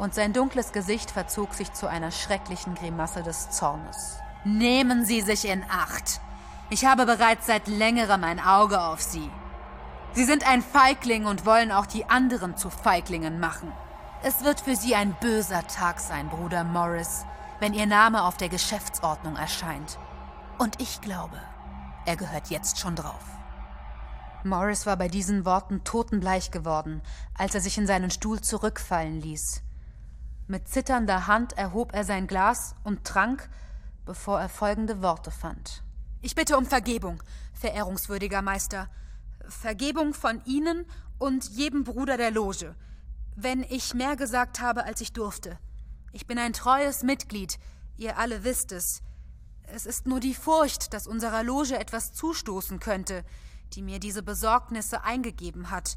und 0.00 0.14
sein 0.14 0.32
dunkles 0.32 0.72
Gesicht 0.72 1.10
verzog 1.10 1.52
sich 1.52 1.74
zu 1.74 1.86
einer 1.86 2.10
schrecklichen 2.10 2.74
Grimasse 2.74 3.22
des 3.22 3.50
Zornes. 3.50 4.16
Nehmen 4.44 5.04
Sie 5.04 5.20
sich 5.20 5.46
in 5.46 5.62
Acht. 5.70 6.22
Ich 6.70 6.86
habe 6.86 7.04
bereits 7.04 7.46
seit 7.46 7.68
längerem 7.68 8.24
ein 8.24 8.40
Auge 8.40 8.80
auf 8.80 9.02
Sie. 9.02 9.30
Sie 10.14 10.24
sind 10.24 10.48
ein 10.48 10.62
Feigling 10.62 11.26
und 11.26 11.44
wollen 11.44 11.70
auch 11.70 11.84
die 11.84 12.08
anderen 12.08 12.56
zu 12.56 12.70
Feiglingen 12.70 13.38
machen. 13.38 13.70
Es 14.22 14.42
wird 14.42 14.60
für 14.60 14.74
Sie 14.74 14.94
ein 14.94 15.14
böser 15.20 15.66
Tag 15.66 16.00
sein, 16.00 16.30
Bruder 16.30 16.64
Morris, 16.64 17.26
wenn 17.58 17.74
Ihr 17.74 17.86
Name 17.86 18.24
auf 18.24 18.38
der 18.38 18.48
Geschäftsordnung 18.48 19.36
erscheint. 19.36 19.98
Und 20.58 20.80
ich 20.80 21.02
glaube, 21.02 21.36
er 22.06 22.16
gehört 22.16 22.48
jetzt 22.48 22.78
schon 22.78 22.96
drauf. 22.96 23.24
Morris 24.44 24.86
war 24.86 24.96
bei 24.96 25.08
diesen 25.08 25.44
Worten 25.44 25.84
totenbleich 25.84 26.50
geworden, 26.50 27.02
als 27.36 27.54
er 27.54 27.60
sich 27.60 27.76
in 27.76 27.86
seinen 27.86 28.10
Stuhl 28.10 28.40
zurückfallen 28.40 29.20
ließ. 29.20 29.62
Mit 30.50 30.66
zitternder 30.66 31.28
Hand 31.28 31.56
erhob 31.56 31.94
er 31.94 32.02
sein 32.02 32.26
Glas 32.26 32.74
und 32.82 33.04
trank, 33.04 33.48
bevor 34.04 34.40
er 34.40 34.48
folgende 34.48 35.00
Worte 35.00 35.30
fand. 35.30 35.84
Ich 36.22 36.34
bitte 36.34 36.58
um 36.58 36.66
Vergebung, 36.66 37.22
verehrungswürdiger 37.52 38.42
Meister. 38.42 38.90
Vergebung 39.46 40.12
von 40.12 40.44
Ihnen 40.46 40.86
und 41.20 41.48
jedem 41.50 41.84
Bruder 41.84 42.16
der 42.16 42.32
Loge, 42.32 42.74
wenn 43.36 43.62
ich 43.62 43.94
mehr 43.94 44.16
gesagt 44.16 44.60
habe, 44.60 44.82
als 44.82 45.00
ich 45.00 45.12
durfte. 45.12 45.56
Ich 46.10 46.26
bin 46.26 46.36
ein 46.36 46.52
treues 46.52 47.04
Mitglied, 47.04 47.60
ihr 47.96 48.18
alle 48.18 48.42
wisst 48.42 48.72
es. 48.72 49.02
Es 49.62 49.86
ist 49.86 50.08
nur 50.08 50.18
die 50.18 50.34
Furcht, 50.34 50.92
dass 50.92 51.06
unserer 51.06 51.44
Loge 51.44 51.78
etwas 51.78 52.12
zustoßen 52.12 52.80
könnte, 52.80 53.24
die 53.74 53.82
mir 53.82 54.00
diese 54.00 54.24
Besorgnisse 54.24 55.04
eingegeben 55.04 55.70
hat. 55.70 55.96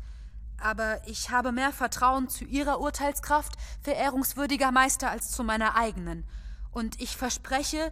Aber 0.64 1.06
ich 1.06 1.30
habe 1.30 1.52
mehr 1.52 1.74
Vertrauen 1.74 2.30
zu 2.30 2.46
Ihrer 2.46 2.80
Urteilskraft, 2.80 3.56
verehrungswürdiger 3.82 4.72
Meister, 4.72 5.12
als 5.12 5.30
zu 5.30 5.44
meiner 5.44 5.76
eigenen. 5.76 6.24
Und 6.72 7.02
ich 7.02 7.18
verspreche, 7.18 7.92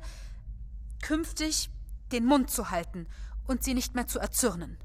künftig 1.02 1.70
den 2.14 2.24
Mund 2.24 2.50
zu 2.50 2.72
halten 2.72 3.08
und 3.46 3.62
Sie 3.62 3.74
nicht 3.74 3.94
mehr 3.94 4.08
zu 4.08 4.20
erzürnen. 4.20 4.78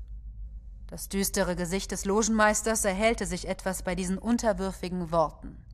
Das 0.89 1.09
düstere 1.09 1.55
Gesicht 1.55 1.93
des 1.93 2.05
Logenmeisters 2.05 2.85
erhellte 2.85 3.25
sich 3.25 3.47
etwas 3.47 3.85
bei 3.85 3.95
diesen 3.95 4.19
unterwürfigen 4.19 5.13
Worten. 5.13 5.65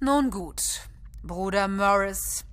Nun 0.00 0.30
gut, 0.30 0.88
Bruder 1.22 1.68
Morris. 1.68 2.46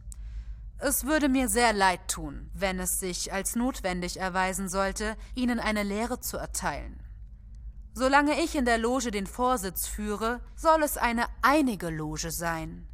Es 0.80 1.06
würde 1.06 1.30
mir 1.30 1.48
sehr 1.48 1.72
leid 1.72 2.10
tun, 2.10 2.52
wenn 2.54 2.80
es 2.80 3.00
sich 3.00 3.32
als 3.32 3.56
notwendig 3.56 4.20
erweisen 4.20 4.68
sollte, 4.68 5.16
Ihnen 5.34 5.62
eine 5.62 5.84
Lehre 5.84 6.20
zu 6.20 6.36
erteilen. 6.36 7.05
Solange 7.98 8.42
ich 8.42 8.56
in 8.56 8.66
der 8.66 8.78
Loge 8.78 9.10
den 9.10 9.26
Vorsitz 9.26 9.88
führe, 9.88 10.42
soll 10.58 10.84
es 10.84 10.98
eine 10.98 11.28
einige 11.42 11.90
Loge 11.90 12.30
sein. 12.30 12.86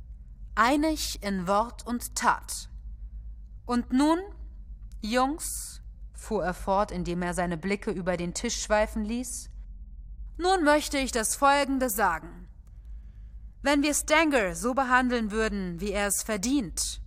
Einig 0.54 1.24
in 1.24 1.48
Wort 1.48 1.88
und 1.88 2.14
Tat. 2.14 2.70
Und 3.66 3.92
nun, 3.92 4.20
Jungs, 5.02 5.82
fuhr 6.14 6.46
er 6.46 6.54
fort, 6.54 6.92
indem 6.92 7.24
er 7.24 7.34
seine 7.34 7.58
Blicke 7.58 7.90
über 7.90 8.16
den 8.16 8.36
Tisch 8.36 8.62
schweifen 8.62 9.04
ließ, 9.04 9.50
nun 10.38 10.64
möchte 10.64 11.00
ich 11.00 11.12
das 11.12 11.36
Folgende 11.36 11.90
sagen. 11.90 12.48
Wenn 13.64 13.82
wir 13.82 13.96
Stanger 13.96 14.54
so 14.54 14.76
behandeln 14.76 15.32
würden, 15.32 15.82
wie 15.82 15.94
er 15.94 16.06
es 16.06 16.22
verdient, 16.22 17.02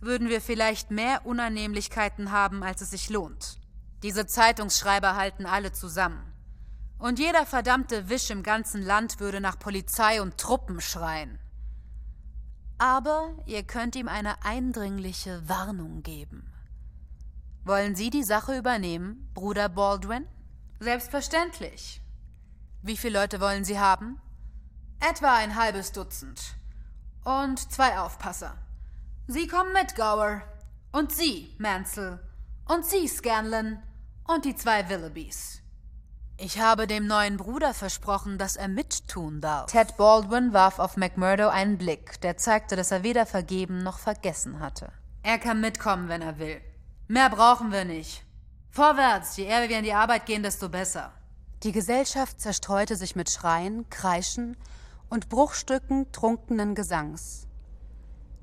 würden 0.00 0.30
wir 0.30 0.40
vielleicht 0.40 0.90
mehr 0.90 1.24
Unannehmlichkeiten 1.26 2.32
haben, 2.32 2.64
als 2.64 2.80
es 2.80 2.90
sich 2.90 3.08
lohnt. 3.08 3.60
Diese 4.02 4.26
Zeitungsschreiber 4.26 5.14
halten 5.14 5.46
alle 5.46 5.70
zusammen. 5.70 6.29
Und 7.00 7.18
jeder 7.18 7.46
verdammte 7.46 8.10
Wisch 8.10 8.30
im 8.30 8.42
ganzen 8.42 8.82
Land 8.82 9.20
würde 9.20 9.40
nach 9.40 9.58
Polizei 9.58 10.20
und 10.20 10.36
Truppen 10.36 10.82
schreien. 10.82 11.38
Aber 12.76 13.34
ihr 13.46 13.62
könnt 13.62 13.96
ihm 13.96 14.06
eine 14.06 14.44
eindringliche 14.44 15.48
Warnung 15.48 16.02
geben. 16.02 16.52
Wollen 17.64 17.94
Sie 17.94 18.10
die 18.10 18.22
Sache 18.22 18.56
übernehmen, 18.56 19.30
Bruder 19.34 19.68
Baldwin? 19.68 20.26
Selbstverständlich. 20.78 22.02
Wie 22.82 22.96
viele 22.96 23.18
Leute 23.20 23.40
wollen 23.40 23.64
Sie 23.64 23.78
haben? 23.78 24.20
Etwa 25.00 25.34
ein 25.34 25.56
halbes 25.56 25.92
Dutzend. 25.92 26.56
Und 27.24 27.72
zwei 27.72 27.98
Aufpasser. 27.98 28.56
Sie 29.26 29.46
kommen 29.46 29.72
mit, 29.72 29.94
Gower. 29.94 30.42
Und 30.92 31.12
Sie, 31.12 31.54
Mansell. 31.58 32.18
Und 32.66 32.84
Sie, 32.84 33.08
Scanlon. 33.08 33.82
Und 34.26 34.44
die 34.44 34.56
zwei 34.56 34.88
Willoughbys. 34.88 35.59
Ich 36.42 36.58
habe 36.58 36.86
dem 36.86 37.06
neuen 37.06 37.36
Bruder 37.36 37.74
versprochen, 37.74 38.38
dass 38.38 38.56
er 38.56 38.68
mittun 38.68 39.42
darf. 39.42 39.70
Ted 39.70 39.98
Baldwin 39.98 40.54
warf 40.54 40.78
auf 40.78 40.96
McMurdo 40.96 41.50
einen 41.50 41.76
Blick, 41.76 42.18
der 42.22 42.38
zeigte, 42.38 42.76
dass 42.76 42.90
er 42.90 43.02
weder 43.02 43.26
vergeben 43.26 43.82
noch 43.82 43.98
vergessen 43.98 44.58
hatte. 44.58 44.90
Er 45.22 45.38
kann 45.38 45.60
mitkommen, 45.60 46.08
wenn 46.08 46.22
er 46.22 46.38
will. 46.38 46.62
Mehr 47.08 47.28
brauchen 47.28 47.72
wir 47.72 47.84
nicht. 47.84 48.24
Vorwärts, 48.70 49.36
je 49.36 49.44
eher 49.44 49.68
wir 49.68 49.76
in 49.76 49.84
die 49.84 49.92
Arbeit 49.92 50.24
gehen, 50.24 50.42
desto 50.42 50.70
besser. 50.70 51.12
Die 51.62 51.72
Gesellschaft 51.72 52.40
zerstreute 52.40 52.96
sich 52.96 53.14
mit 53.14 53.28
Schreien, 53.28 53.90
Kreischen 53.90 54.56
und 55.10 55.28
Bruchstücken 55.28 56.10
trunkenen 56.10 56.74
Gesangs. 56.74 57.48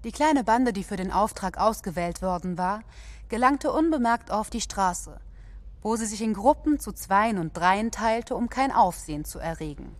Die 0.03 0.11
kleine 0.11 0.43
Bande, 0.43 0.71
die 0.71 0.83
für 0.83 0.97
den 0.97 1.11
Auftrag 1.11 1.57
ausgewählt 1.57 2.21
worden 2.21 2.59
war, 2.59 2.81
gelangte 3.27 3.71
unbemerkt 3.71 4.29
auf 4.29 4.51
die 4.51 4.61
Straße, 4.61 5.19
wo 5.87 5.95
sie 5.95 6.05
sich 6.05 6.21
in 6.21 6.33
Gruppen 6.33 6.81
zu 6.81 6.91
Zweien 6.91 7.37
und 7.37 7.55
Dreien 7.55 7.91
teilte, 7.91 8.35
um 8.35 8.49
kein 8.49 8.73
Aufsehen 8.73 9.23
zu 9.23 9.39
erregen. 9.39 9.95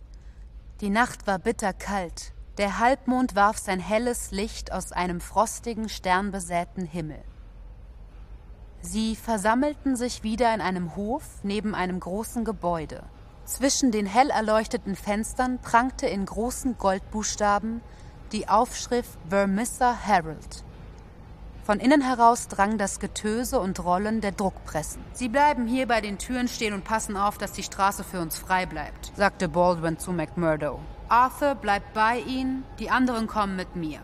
Die 0.82 0.90
Nacht 0.90 1.26
war 1.26 1.38
bitterkalt, 1.38 2.34
der 2.58 2.78
Halbmond 2.78 3.34
warf 3.34 3.56
sein 3.56 3.80
helles 3.80 4.30
Licht 4.30 4.70
aus 4.70 4.92
einem 4.92 5.18
frostigen, 5.18 5.88
sternbesäten 5.88 6.84
Himmel. 6.84 7.24
Sie 8.82 9.16
versammelten 9.16 9.96
sich 9.96 10.22
wieder 10.22 10.52
in 10.52 10.60
einem 10.60 10.94
Hof 10.94 11.24
neben 11.42 11.74
einem 11.74 12.00
großen 12.00 12.44
Gebäude. 12.44 13.02
Zwischen 13.46 13.90
den 13.90 14.04
hell 14.04 14.28
erleuchteten 14.28 14.94
Fenstern 14.94 15.58
prangte 15.62 16.06
in 16.06 16.26
großen 16.26 16.76
Goldbuchstaben 16.76 17.80
die 18.32 18.46
Aufschrift 18.46 19.18
Vermissa 19.30 19.96
Herald. 19.98 20.64
Von 21.68 21.80
innen 21.80 22.00
heraus 22.00 22.48
drang 22.48 22.78
das 22.78 22.98
Getöse 22.98 23.60
und 23.60 23.84
Rollen 23.84 24.22
der 24.22 24.32
Druckpressen. 24.32 25.04
Sie 25.12 25.28
bleiben 25.28 25.66
hier 25.66 25.86
bei 25.86 26.00
den 26.00 26.16
Türen 26.16 26.48
stehen 26.48 26.72
und 26.72 26.82
passen 26.82 27.14
auf, 27.14 27.36
dass 27.36 27.52
die 27.52 27.62
Straße 27.62 28.04
für 28.04 28.22
uns 28.22 28.38
frei 28.38 28.64
bleibt, 28.64 29.12
sagte 29.16 29.50
Baldwin 29.50 29.98
zu 29.98 30.14
McMurdo. 30.14 30.80
Arthur 31.10 31.56
bleibt 31.56 31.92
bei 31.92 32.20
Ihnen, 32.20 32.64
die 32.78 32.88
anderen 32.88 33.26
kommen 33.26 33.54
mit 33.54 33.76
mir. 33.76 33.98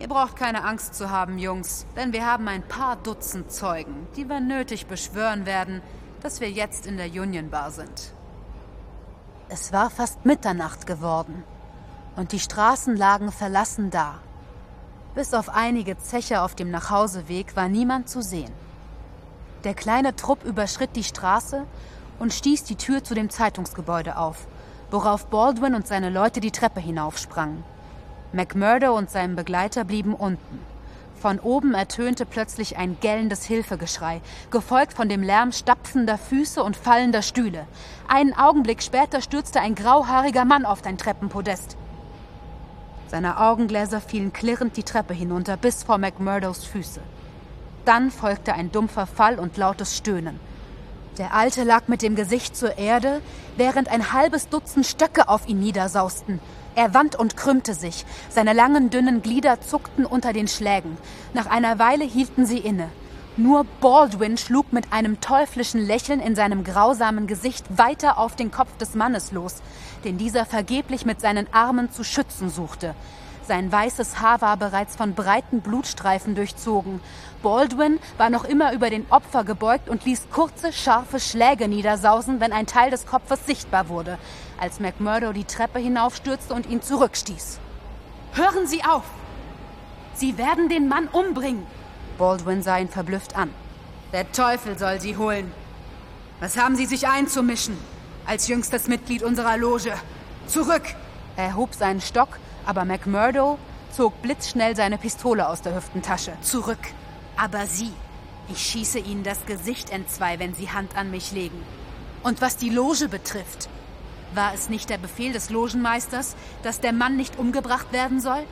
Ihr 0.00 0.08
braucht 0.08 0.34
keine 0.34 0.64
Angst 0.64 0.96
zu 0.96 1.08
haben, 1.08 1.38
Jungs, 1.38 1.86
denn 1.94 2.12
wir 2.12 2.26
haben 2.26 2.48
ein 2.48 2.66
paar 2.66 2.96
Dutzend 2.96 3.52
Zeugen, 3.52 4.08
die 4.16 4.28
wir 4.28 4.40
nötig 4.40 4.88
beschwören 4.88 5.46
werden, 5.46 5.82
dass 6.20 6.40
wir 6.40 6.50
jetzt 6.50 6.88
in 6.88 6.96
der 6.96 7.06
Union 7.06 7.48
Bar 7.48 7.70
sind. 7.70 8.12
Es 9.48 9.72
war 9.72 9.88
fast 9.88 10.26
Mitternacht 10.26 10.88
geworden 10.88 11.44
und 12.16 12.32
die 12.32 12.40
Straßen 12.40 12.96
lagen 12.96 13.30
verlassen 13.30 13.90
da. 13.90 14.18
Bis 15.14 15.34
auf 15.34 15.50
einige 15.50 15.98
Zeche 15.98 16.40
auf 16.40 16.54
dem 16.54 16.70
Nachhauseweg 16.70 17.54
war 17.54 17.68
niemand 17.68 18.08
zu 18.08 18.22
sehen. 18.22 18.50
Der 19.62 19.74
kleine 19.74 20.16
Trupp 20.16 20.42
überschritt 20.42 20.96
die 20.96 21.04
Straße 21.04 21.64
und 22.18 22.32
stieß 22.32 22.64
die 22.64 22.76
Tür 22.76 23.04
zu 23.04 23.14
dem 23.14 23.28
Zeitungsgebäude 23.28 24.16
auf, 24.16 24.46
worauf 24.90 25.26
Baldwin 25.26 25.74
und 25.74 25.86
seine 25.86 26.08
Leute 26.08 26.40
die 26.40 26.50
Treppe 26.50 26.80
hinaufsprangen. 26.80 27.62
McMurdo 28.32 28.96
und 28.96 29.10
sein 29.10 29.36
Begleiter 29.36 29.84
blieben 29.84 30.14
unten. 30.14 30.60
Von 31.20 31.38
oben 31.38 31.74
ertönte 31.74 32.24
plötzlich 32.24 32.78
ein 32.78 32.96
gellendes 33.00 33.44
Hilfegeschrei, 33.44 34.22
gefolgt 34.50 34.94
von 34.94 35.10
dem 35.10 35.22
Lärm 35.22 35.52
stapfender 35.52 36.16
Füße 36.16 36.64
und 36.64 36.74
fallender 36.74 37.20
Stühle. 37.20 37.66
Einen 38.08 38.32
Augenblick 38.32 38.82
später 38.82 39.20
stürzte 39.20 39.60
ein 39.60 39.74
grauhaariger 39.74 40.46
Mann 40.46 40.64
auf 40.64 40.80
dein 40.80 40.96
Treppenpodest. 40.96 41.76
Seine 43.12 43.38
Augengläser 43.38 44.00
fielen 44.00 44.32
klirrend 44.32 44.78
die 44.78 44.84
Treppe 44.84 45.12
hinunter 45.12 45.58
bis 45.58 45.82
vor 45.82 45.98
McMurdos 45.98 46.64
Füße. 46.64 47.02
Dann 47.84 48.10
folgte 48.10 48.54
ein 48.54 48.72
dumpfer 48.72 49.06
Fall 49.06 49.38
und 49.38 49.58
lautes 49.58 49.98
Stöhnen. 49.98 50.40
Der 51.18 51.34
Alte 51.34 51.62
lag 51.62 51.88
mit 51.88 52.00
dem 52.00 52.16
Gesicht 52.16 52.56
zur 52.56 52.78
Erde, 52.78 53.20
während 53.58 53.88
ein 53.88 54.14
halbes 54.14 54.48
Dutzend 54.48 54.86
Stöcke 54.86 55.28
auf 55.28 55.46
ihn 55.46 55.60
niedersausten. 55.60 56.40
Er 56.74 56.94
wand 56.94 57.14
und 57.14 57.36
krümmte 57.36 57.74
sich. 57.74 58.06
Seine 58.30 58.54
langen, 58.54 58.88
dünnen 58.88 59.20
Glieder 59.20 59.60
zuckten 59.60 60.06
unter 60.06 60.32
den 60.32 60.48
Schlägen. 60.48 60.96
Nach 61.34 61.44
einer 61.44 61.78
Weile 61.78 62.04
hielten 62.04 62.46
sie 62.46 62.60
inne. 62.60 62.88
Nur 63.38 63.64
Baldwin 63.80 64.36
schlug 64.36 64.74
mit 64.74 64.92
einem 64.92 65.22
teuflischen 65.22 65.80
Lächeln 65.80 66.20
in 66.20 66.34
seinem 66.34 66.64
grausamen 66.64 67.26
Gesicht 67.26 67.64
weiter 67.78 68.18
auf 68.18 68.36
den 68.36 68.50
Kopf 68.50 68.76
des 68.76 68.94
Mannes 68.94 69.32
los, 69.32 69.62
den 70.04 70.18
dieser 70.18 70.44
vergeblich 70.44 71.06
mit 71.06 71.22
seinen 71.22 71.50
Armen 71.50 71.90
zu 71.90 72.04
schützen 72.04 72.50
suchte. 72.50 72.94
Sein 73.48 73.72
weißes 73.72 74.20
Haar 74.20 74.42
war 74.42 74.58
bereits 74.58 74.96
von 74.96 75.14
breiten 75.14 75.62
Blutstreifen 75.62 76.34
durchzogen. 76.34 77.00
Baldwin 77.42 78.00
war 78.18 78.28
noch 78.28 78.44
immer 78.44 78.74
über 78.74 78.90
den 78.90 79.10
Opfer 79.10 79.44
gebeugt 79.44 79.88
und 79.88 80.04
ließ 80.04 80.28
kurze, 80.30 80.70
scharfe 80.70 81.18
Schläge 81.18 81.68
niedersausen, 81.68 82.38
wenn 82.38 82.52
ein 82.52 82.66
Teil 82.66 82.90
des 82.90 83.06
Kopfes 83.06 83.46
sichtbar 83.46 83.88
wurde, 83.88 84.18
als 84.60 84.78
McMurdo 84.78 85.32
die 85.32 85.44
Treppe 85.44 85.78
hinaufstürzte 85.78 86.52
und 86.52 86.68
ihn 86.68 86.82
zurückstieß. 86.82 87.60
Hören 88.34 88.66
Sie 88.66 88.84
auf! 88.84 89.04
Sie 90.12 90.36
werden 90.36 90.68
den 90.68 90.86
Mann 90.86 91.08
umbringen! 91.08 91.66
Baldwin 92.22 92.62
sah 92.62 92.78
ihn 92.78 92.88
verblüfft 92.88 93.34
an. 93.34 93.50
Der 94.12 94.30
Teufel 94.30 94.78
soll 94.78 95.00
sie 95.00 95.16
holen. 95.16 95.52
Was 96.38 96.56
haben 96.56 96.76
Sie 96.76 96.86
sich 96.86 97.08
einzumischen? 97.08 97.76
Als 98.26 98.46
jüngstes 98.46 98.86
Mitglied 98.86 99.24
unserer 99.24 99.56
Loge. 99.56 99.92
Zurück! 100.46 100.84
Er 101.36 101.56
hob 101.56 101.74
seinen 101.74 102.00
Stock 102.00 102.38
aber 102.64 102.84
McMurdo 102.84 103.58
zog 103.90 104.22
blitzschnell 104.22 104.76
seine 104.76 104.98
Pistole 104.98 105.48
aus 105.48 105.62
der 105.62 105.74
Hüftentasche. 105.74 106.34
Zurück. 106.42 106.78
Aber 107.36 107.66
Sie. 107.66 107.90
Ich 108.48 108.58
schieße 108.58 109.00
Ihnen 109.00 109.24
das 109.24 109.44
Gesicht 109.44 109.90
entzwei, 109.90 110.38
wenn 110.38 110.54
Sie 110.54 110.70
Hand 110.70 110.96
an 110.96 111.10
mich 111.10 111.32
legen. 111.32 111.60
Und 112.22 112.40
was 112.40 112.56
die 112.56 112.70
Loge 112.70 113.08
betrifft, 113.08 113.68
war 114.32 114.54
es 114.54 114.68
nicht 114.68 114.90
der 114.90 114.98
Befehl 114.98 115.32
des 115.32 115.50
Logenmeisters, 115.50 116.36
dass 116.62 116.78
der 116.78 116.92
Mann 116.92 117.16
nicht 117.16 117.36
umgebracht 117.36 117.92
werden 117.92 118.20
soll? 118.20 118.44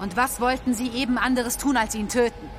Und 0.00 0.18
was 0.18 0.38
wollten 0.38 0.74
Sie 0.74 0.88
eben 0.88 1.16
anderes 1.16 1.56
tun, 1.56 1.78
als 1.78 1.94
ihn 1.94 2.10
töten? 2.10 2.50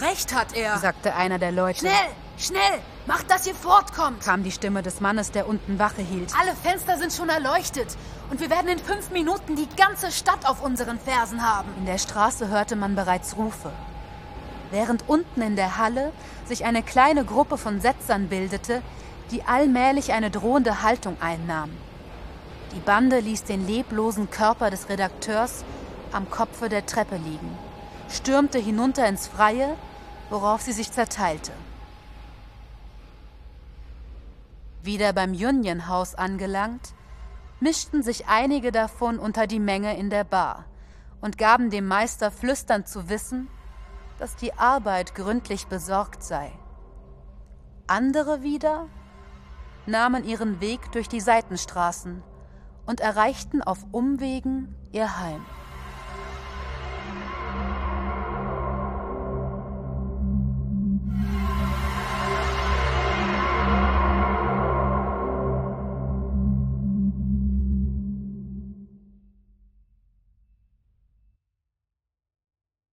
Recht 0.00 0.34
hat 0.34 0.54
er, 0.54 0.78
sagte 0.78 1.14
einer 1.14 1.38
der 1.38 1.50
Leute. 1.50 1.80
Schnell, 1.80 1.92
schnell, 2.38 2.80
macht, 3.06 3.30
dass 3.30 3.46
ihr 3.46 3.54
fortkommt, 3.54 4.22
kam 4.22 4.44
die 4.44 4.52
Stimme 4.52 4.82
des 4.82 5.00
Mannes, 5.00 5.32
der 5.32 5.48
unten 5.48 5.78
Wache 5.78 6.02
hielt. 6.02 6.32
Alle 6.40 6.54
Fenster 6.54 6.98
sind 6.98 7.12
schon 7.12 7.28
erleuchtet 7.28 7.96
und 8.30 8.40
wir 8.40 8.48
werden 8.48 8.68
in 8.68 8.78
fünf 8.78 9.10
Minuten 9.10 9.56
die 9.56 9.68
ganze 9.76 10.12
Stadt 10.12 10.46
auf 10.46 10.62
unseren 10.62 11.00
Fersen 11.00 11.42
haben. 11.42 11.68
In 11.78 11.86
der 11.86 11.98
Straße 11.98 12.48
hörte 12.48 12.76
man 12.76 12.94
bereits 12.94 13.36
Rufe. 13.36 13.72
Während 14.70 15.08
unten 15.08 15.42
in 15.42 15.56
der 15.56 15.78
Halle 15.78 16.12
sich 16.46 16.64
eine 16.64 16.82
kleine 16.82 17.24
Gruppe 17.24 17.58
von 17.58 17.80
Setzern 17.80 18.28
bildete, 18.28 18.82
die 19.30 19.42
allmählich 19.44 20.12
eine 20.12 20.30
drohende 20.30 20.82
Haltung 20.82 21.16
einnahm. 21.20 21.70
Die 22.74 22.80
Bande 22.80 23.18
ließ 23.18 23.44
den 23.44 23.66
leblosen 23.66 24.30
Körper 24.30 24.70
des 24.70 24.88
Redakteurs 24.88 25.64
am 26.12 26.30
Kopfe 26.30 26.68
der 26.68 26.86
Treppe 26.86 27.16
liegen, 27.16 27.58
stürmte 28.10 28.58
hinunter 28.58 29.08
ins 29.08 29.26
Freie, 29.26 29.74
worauf 30.30 30.62
sie 30.62 30.72
sich 30.72 30.92
zerteilte. 30.92 31.52
Wieder 34.82 35.12
beim 35.12 35.32
Union 35.32 35.88
House 35.88 36.14
angelangt, 36.14 36.94
mischten 37.60 38.02
sich 38.02 38.26
einige 38.26 38.72
davon 38.72 39.18
unter 39.18 39.46
die 39.46 39.60
Menge 39.60 39.96
in 39.96 40.10
der 40.10 40.24
Bar 40.24 40.64
und 41.20 41.38
gaben 41.38 41.70
dem 41.70 41.86
Meister 41.86 42.30
flüsternd 42.30 42.88
zu 42.88 43.08
wissen, 43.08 43.48
dass 44.18 44.36
die 44.36 44.52
Arbeit 44.54 45.14
gründlich 45.14 45.66
besorgt 45.66 46.22
sei. 46.22 46.52
Andere 47.86 48.42
wieder 48.42 48.86
nahmen 49.86 50.24
ihren 50.24 50.60
Weg 50.60 50.92
durch 50.92 51.08
die 51.08 51.20
Seitenstraßen 51.20 52.22
und 52.86 53.00
erreichten 53.00 53.62
auf 53.62 53.78
Umwegen 53.90 54.74
ihr 54.92 55.18
Heim. 55.18 55.44